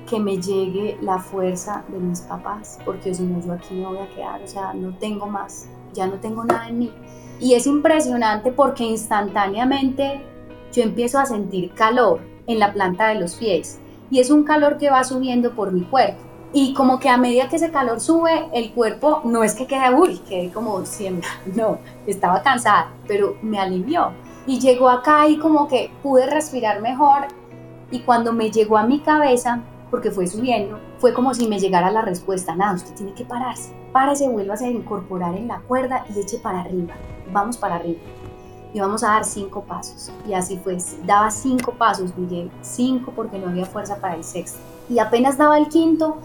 [0.08, 3.98] que me llegue la fuerza de mis papás, porque si no yo aquí no voy
[3.98, 6.92] a quedar, o sea, no tengo más, ya no tengo nada en mí.
[7.40, 10.22] Y es impresionante porque instantáneamente
[10.76, 14.76] yo empiezo a sentir calor en la planta de los pies y es un calor
[14.76, 16.20] que va subiendo por mi cuerpo.
[16.52, 19.94] Y como que a medida que ese calor sube, el cuerpo no es que quede,
[19.94, 24.12] uy, quede como siempre, no, estaba cansada, pero me alivió.
[24.46, 27.26] Y llegó acá y como que pude respirar mejor.
[27.90, 31.90] Y cuando me llegó a mi cabeza, porque fue subiendo, fue como si me llegara
[31.90, 36.20] la respuesta, nada, usted tiene que pararse, párese, vuelva a incorporar en la cuerda y
[36.20, 36.94] eche para arriba,
[37.32, 38.00] vamos para arriba.
[38.76, 40.12] Y vamos a dar cinco pasos.
[40.28, 44.58] Y así fue, daba cinco pasos, Miguel, cinco porque no había fuerza para el sexto.
[44.90, 46.18] Y apenas daba el quinto,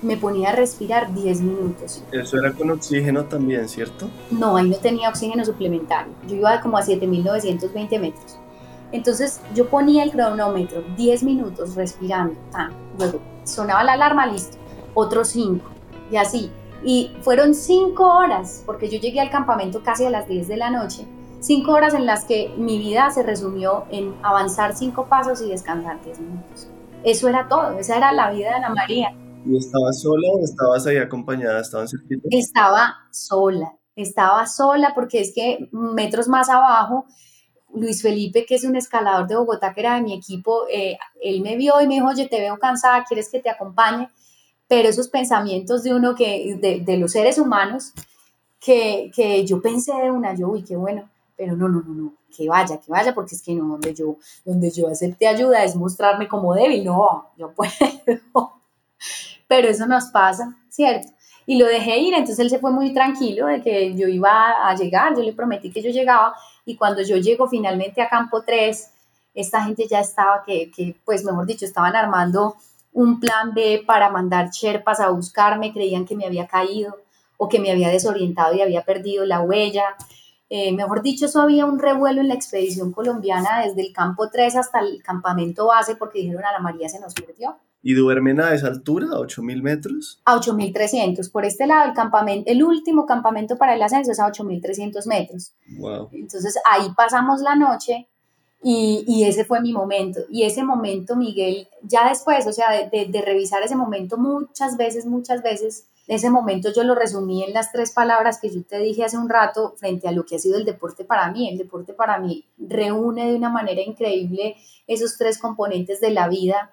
[0.00, 2.02] me ponía a respirar 10 minutos.
[2.10, 4.08] Eso era con oxígeno también, ¿cierto?
[4.30, 6.14] No, ahí no tenía oxígeno suplementario.
[6.26, 8.38] Yo iba como a 7.920 metros.
[8.90, 12.36] Entonces yo ponía el cronómetro, 10 minutos respirando.
[12.54, 14.56] Ah, luego sonaba la alarma, listo.
[14.94, 15.62] Otros 5.
[16.10, 16.50] Y así.
[16.82, 20.70] Y fueron 5 horas, porque yo llegué al campamento casi a las 10 de la
[20.70, 21.06] noche.
[21.42, 26.00] 5 horas en las que mi vida se resumió en avanzar 5 pasos y descansar
[26.04, 26.68] 10 minutos.
[27.02, 29.12] Eso era todo, esa era la vida de Ana María.
[29.44, 31.60] ¿Y estabas sola o estabas ahí acompañada?
[31.60, 32.28] ¿Estaban cerquita?
[32.30, 37.06] Estaba sola, estaba sola porque es que metros más abajo,
[37.74, 41.40] Luis Felipe, que es un escalador de Bogotá, que era de mi equipo, eh, él
[41.40, 44.08] me vio y me dijo, oye, te veo cansada, ¿quieres que te acompañe?
[44.68, 47.94] Pero esos pensamientos de uno que, de, los seres humanos,
[48.60, 51.08] que, que, yo pensé de una, yo, uy, qué bueno,
[51.42, 54.16] pero no, no, no, no, que vaya, que vaya, porque es que no, donde yo,
[54.44, 57.72] donde yo acepte ayuda es mostrarme como débil, no, yo puedo
[59.48, 61.08] pero eso nos pasa, ¿cierto?
[61.46, 64.72] Y lo dejé ir, entonces él se fue muy tranquilo de que yo iba a
[64.76, 68.90] llegar, yo le prometí que yo llegaba y cuando yo llego finalmente a Campo 3,
[69.34, 72.54] esta gente ya estaba, que, que pues mejor dicho, estaban armando
[72.92, 77.00] un plan B para mandar Sherpas a buscarme, creían que me había caído
[77.36, 79.96] o que me había desorientado y había perdido la huella.
[80.54, 84.56] Eh, mejor dicho, eso había un revuelo en la expedición colombiana desde el campo 3
[84.56, 87.56] hasta el campamento base porque dijeron a la María se nos perdió.
[87.82, 90.20] ¿Y duermen a esa altura, a 8.000 metros?
[90.26, 91.32] A 8.300.
[91.32, 95.54] Por este lado, el campamento, el último campamento para el ascenso es a 8.300 metros.
[95.78, 96.10] Wow.
[96.12, 98.06] Entonces ahí pasamos la noche
[98.62, 100.20] y, y, ese fue mi momento.
[100.30, 105.06] Y ese momento, Miguel, ya después, o sea, de, de revisar ese momento muchas veces,
[105.06, 109.04] muchas veces, ese momento yo lo resumí en las tres palabras que yo te dije
[109.04, 111.48] hace un rato frente a lo que ha sido el deporte para mí.
[111.48, 116.70] El deporte para mí reúne de una manera increíble esos tres componentes de la vida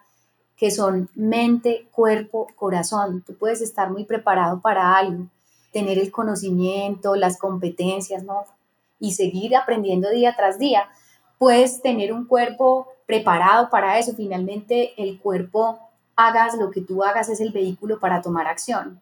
[0.57, 3.23] que son mente, cuerpo, corazón.
[3.25, 5.27] Tú puedes estar muy preparado para algo,
[5.71, 8.45] tener el conocimiento, las competencias, ¿no?
[8.99, 10.89] Y seguir aprendiendo día tras día.
[11.37, 14.13] Puedes tener un cuerpo preparado para eso.
[14.15, 15.79] Finalmente, el cuerpo,
[16.17, 18.99] hagas lo que tú hagas, es el vehículo para tomar acción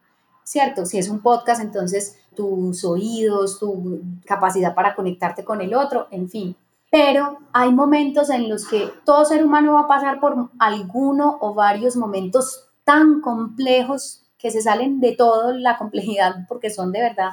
[0.47, 0.85] ¿cierto?
[0.85, 6.29] Si es un podcast, entonces tus oídos, tu capacidad para conectarte con el otro, en
[6.29, 6.55] fin.
[6.89, 11.53] Pero hay momentos en los que todo ser humano va a pasar por alguno o
[11.53, 17.31] varios momentos tan complejos que se salen de toda la complejidad porque son de verdad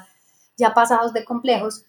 [0.57, 1.85] ya pasados de complejos,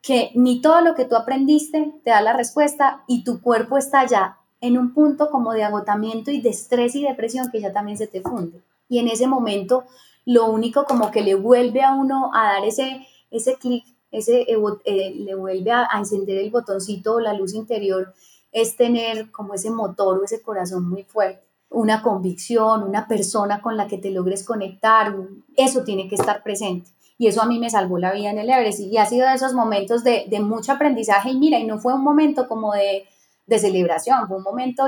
[0.00, 4.06] que ni todo lo que tú aprendiste te da la respuesta y tu cuerpo está
[4.06, 7.98] ya en un punto como de agotamiento y de estrés y depresión que ya también
[7.98, 8.62] se te funde.
[8.88, 9.84] Y en ese momento
[10.24, 14.56] lo único como que le vuelve a uno a dar ese, ese clic, ese, eh,
[14.84, 18.12] eh, le vuelve a, encender el botoncito o la luz interior,
[18.52, 23.76] es tener como ese motor o ese corazón muy fuerte, una convicción, una persona con
[23.76, 25.14] la que te logres conectar,
[25.56, 26.90] eso tiene que estar presente.
[27.18, 28.80] Y eso a mí me salvó la vida en el Everest.
[28.80, 31.30] Y ha sido de esos momentos de, de mucho aprendizaje.
[31.30, 33.06] Y mira, y no fue un momento como de,
[33.46, 34.84] de celebración, fue un momento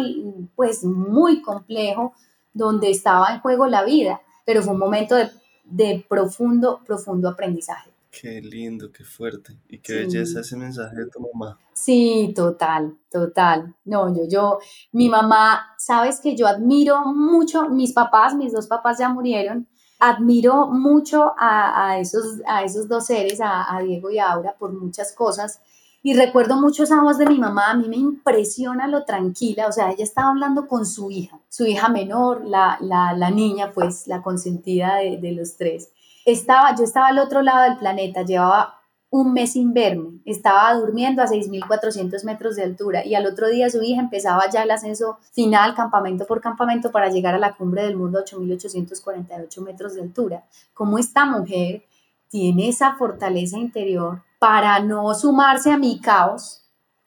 [0.57, 2.13] pues muy complejo
[2.53, 5.17] donde estaba en juego la vida pero fue un momento
[5.65, 7.91] de, profundo, profundo aprendizaje.
[8.11, 9.57] Qué lindo, qué fuerte.
[9.69, 11.59] Y qué belleza ese mensaje de tu mamá.
[11.73, 13.75] Sí, total, total.
[13.85, 14.59] No, yo, yo,
[14.93, 19.67] mi mamá, sabes que yo admiro mucho, mis papás, mis dos papás ya murieron,
[19.99, 24.73] admiro mucho a, esos, a esos dos seres, a, a Diego y a Aura, por
[24.73, 25.61] muchas cosas.
[26.05, 29.73] Y recuerdo mucho esa voz de mi mamá, a mí me impresiona lo tranquila, o
[29.73, 34.07] sea, ella estaba hablando con su hija, su hija menor, la, la, la niña, pues,
[34.07, 35.91] la consentida de, de los tres
[36.25, 38.81] estaba, yo estaba al otro lado del planeta, llevaba
[39.11, 43.71] un mes sin verme, estaba durmiendo a 6.400 metros de altura y al otro día
[43.71, 47.85] su hija empezaba ya el ascenso final, campamento por campamento, para llegar a la cumbre
[47.85, 50.45] del mundo a 8.848 metros de altura.
[50.73, 51.85] ¿Cómo esta mujer
[52.29, 56.63] tiene esa fortaleza interior para no sumarse a mi caos,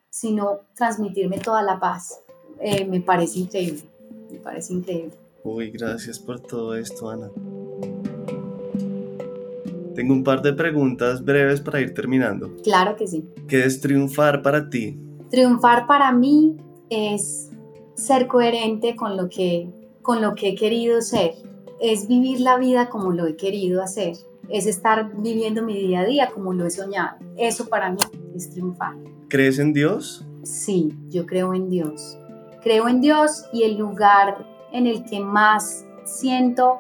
[0.10, 2.20] sino transmitirme toda la paz?
[2.60, 3.84] Eh, me parece increíble,
[4.32, 5.12] me parece increíble.
[5.44, 7.30] Uy, gracias por todo esto, Ana.
[9.94, 12.56] Tengo un par de preguntas breves para ir terminando.
[12.64, 13.30] Claro que sí.
[13.48, 15.00] ¿Qué es triunfar para ti?
[15.30, 16.58] Triunfar para mí
[16.90, 17.52] es
[17.94, 19.70] ser coherente con lo que,
[20.02, 21.36] con lo que he querido ser.
[21.80, 24.16] Es vivir la vida como lo he querido hacer.
[24.50, 27.18] Es estar viviendo mi día a día como lo he soñado.
[27.36, 27.98] Eso para mí
[28.36, 28.96] es triunfar.
[29.30, 30.26] ¿Crees en Dios?
[30.44, 32.18] Sí, yo creo en Dios.
[32.64, 36.80] Creo en Dios y el lugar en el que más siento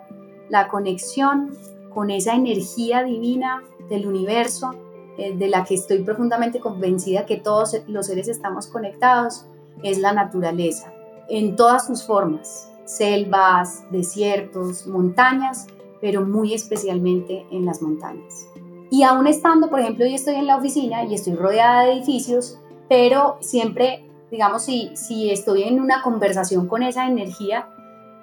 [0.49, 1.51] la conexión
[1.93, 4.75] con esa energía divina del universo,
[5.17, 9.45] eh, de la que estoy profundamente convencida que todos los seres estamos conectados,
[9.83, 10.93] es la naturaleza,
[11.29, 15.67] en todas sus formas, selvas, desiertos, montañas,
[16.01, 18.47] pero muy especialmente en las montañas.
[18.89, 22.59] Y aún estando, por ejemplo, yo estoy en la oficina y estoy rodeada de edificios,
[22.87, 27.67] pero siempre, digamos, si, si estoy en una conversación con esa energía,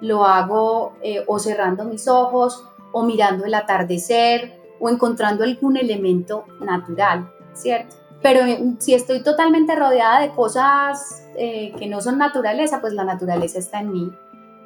[0.01, 6.45] lo hago eh, o cerrando mis ojos o mirando el atardecer o encontrando algún elemento
[6.59, 7.95] natural, ¿cierto?
[8.21, 13.03] Pero eh, si estoy totalmente rodeada de cosas eh, que no son naturaleza, pues la
[13.03, 14.11] naturaleza está en mí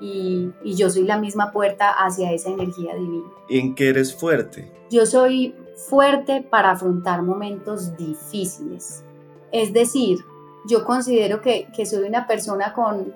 [0.01, 3.29] y, y, yo soy la misma puerta hacia esa energía divina.
[3.49, 4.71] ¿Y en qué eres fuerte?
[4.89, 9.03] Yo soy fuerte para afrontar momentos difíciles.
[9.51, 10.19] Es decir,
[10.67, 13.13] yo considero que, que soy una persona con,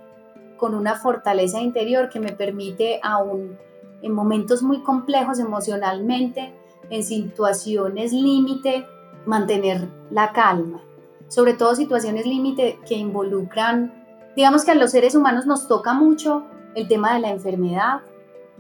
[0.58, 3.58] con una fortaleza interior que me permite aún
[4.02, 6.54] en momentos muy complejos emocionalmente,
[6.90, 8.86] en situaciones límite,
[9.26, 10.82] mantener la calma.
[11.30, 13.94] Sobre todo situaciones límite que involucran,
[14.36, 16.46] digamos que a los seres humanos nos toca mucho
[16.76, 18.02] el tema de la enfermedad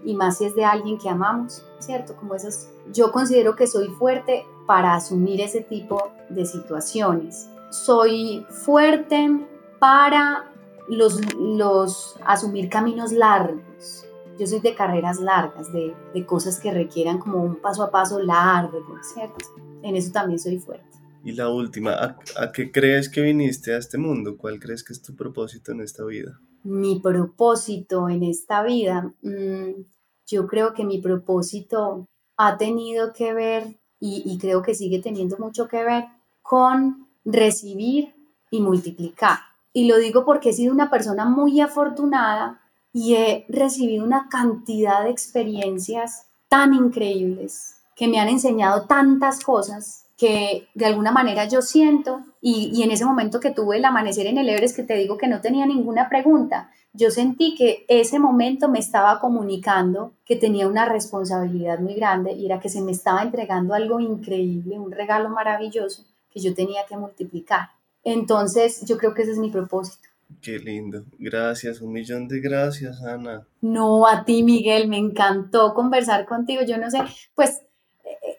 [0.04, 2.16] y más si es de alguien que amamos, ¿cierto?
[2.16, 7.50] Como esas, yo considero que soy fuerte para asumir ese tipo de situaciones.
[7.72, 9.48] Soy fuerte
[9.80, 10.52] para
[10.88, 14.06] los, los asumir caminos largos,
[14.40, 18.20] yo soy de carreras largas, de, de cosas que requieran como un paso a paso
[18.20, 19.46] largo, ¿cierto?
[19.84, 20.88] En eso también soy fuerte.
[21.24, 24.36] Y la última, ¿a, qué crees que viniste a este mundo?
[24.38, 26.40] ¿Cuál crees que es tu propósito en esta vida?
[26.64, 29.84] Mi propósito en esta vida, mm,
[30.28, 32.08] yo creo que mi propósito
[32.38, 36.06] ha tenido que ver, y, y creo que sigue teniendo mucho que ver,
[36.42, 38.14] con recibir
[38.52, 39.40] y multiplicar.
[39.74, 42.62] Y lo digo porque he sido una persona muy afortunada
[42.94, 50.03] y he recibido una cantidad de experiencias tan increíbles que me han enseñado tantas cosas
[50.18, 54.38] que de alguna manera yo siento y, en ese momento que tuve el amanecer en
[54.38, 58.70] el Everest que te digo que no tenía ninguna pregunta, yo sentí que ese momento
[58.70, 63.24] me estaba comunicando que tenía una responsabilidad muy grande y era que se me estaba
[63.24, 67.70] entregando algo increíble, un regalo maravilloso que yo tenía que multiplicar.
[68.04, 70.10] Entonces yo creo que ese es mi propósito
[70.42, 71.06] Qué lindo.
[71.20, 73.46] Gracias, un millón de gracias, Ana.
[73.62, 76.64] No, a ti, Miguel, me encantó conversar contigo.
[76.64, 77.00] Yo no sé,
[77.36, 77.62] pues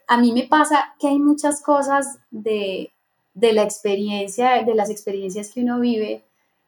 [0.07, 2.91] a mí me pasa que hay muchas cosas de,
[3.33, 6.23] de la experiencia, de las experiencias que uno vive,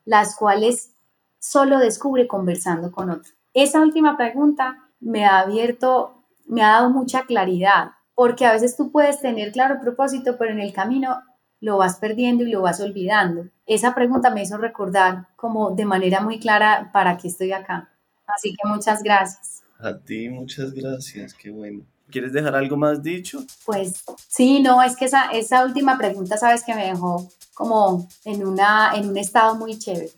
[0.06, 0.92] las cuales
[1.40, 3.32] solo descubre conversando con otro.
[3.54, 8.92] Esa última pregunta me ha abierto, me ha dado mucha claridad, porque a veces tú
[8.92, 11.22] puedes tener claro el propósito, pero en el camino
[11.60, 13.48] lo vas perdiendo y lo vas olvidando.
[13.66, 17.90] Esa pregunta me hizo recordar como de manera muy clara para qué estoy acá.
[18.28, 19.64] Así que muchas gracias.
[19.80, 21.86] A ti muchas gracias, qué bueno.
[22.10, 23.44] ¿Quieres dejar algo más dicho?
[23.66, 28.46] Pues sí, no, es que esa, esa última pregunta, sabes que me dejó como en,
[28.46, 30.12] una, en un estado muy chévere.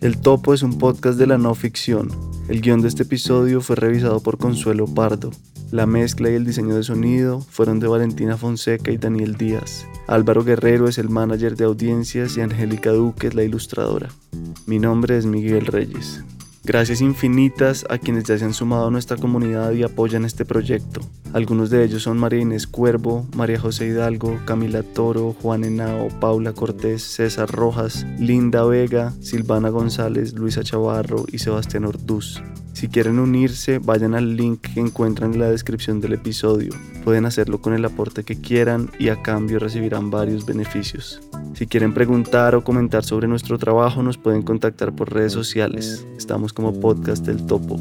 [0.00, 2.10] El Topo es un podcast de la no ficción.
[2.48, 5.30] El guion de este episodio fue revisado por Consuelo Pardo.
[5.74, 9.88] La mezcla y el diseño de sonido fueron de Valentina Fonseca y Daniel Díaz.
[10.06, 14.08] Álvaro Guerrero es el manager de audiencias y Angélica Duque es la ilustradora.
[14.66, 16.22] Mi nombre es Miguel Reyes.
[16.62, 21.00] Gracias infinitas a quienes ya se han sumado a nuestra comunidad y apoyan este proyecto.
[21.34, 26.52] Algunos de ellos son María Inés Cuervo, María José Hidalgo, Camila Toro, Juan Henao, Paula
[26.52, 32.40] Cortés, César Rojas, Linda Vega, Silvana González, Luisa Chavarro y Sebastián Orduz.
[32.72, 36.72] Si quieren unirse, vayan al link que encuentran en la descripción del episodio.
[37.02, 41.20] Pueden hacerlo con el aporte que quieran y a cambio recibirán varios beneficios.
[41.54, 46.06] Si quieren preguntar o comentar sobre nuestro trabajo, nos pueden contactar por redes sociales.
[46.16, 47.80] Estamos como Podcast del Topo.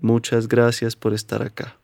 [0.00, 1.83] Muchas gracias por estar acá.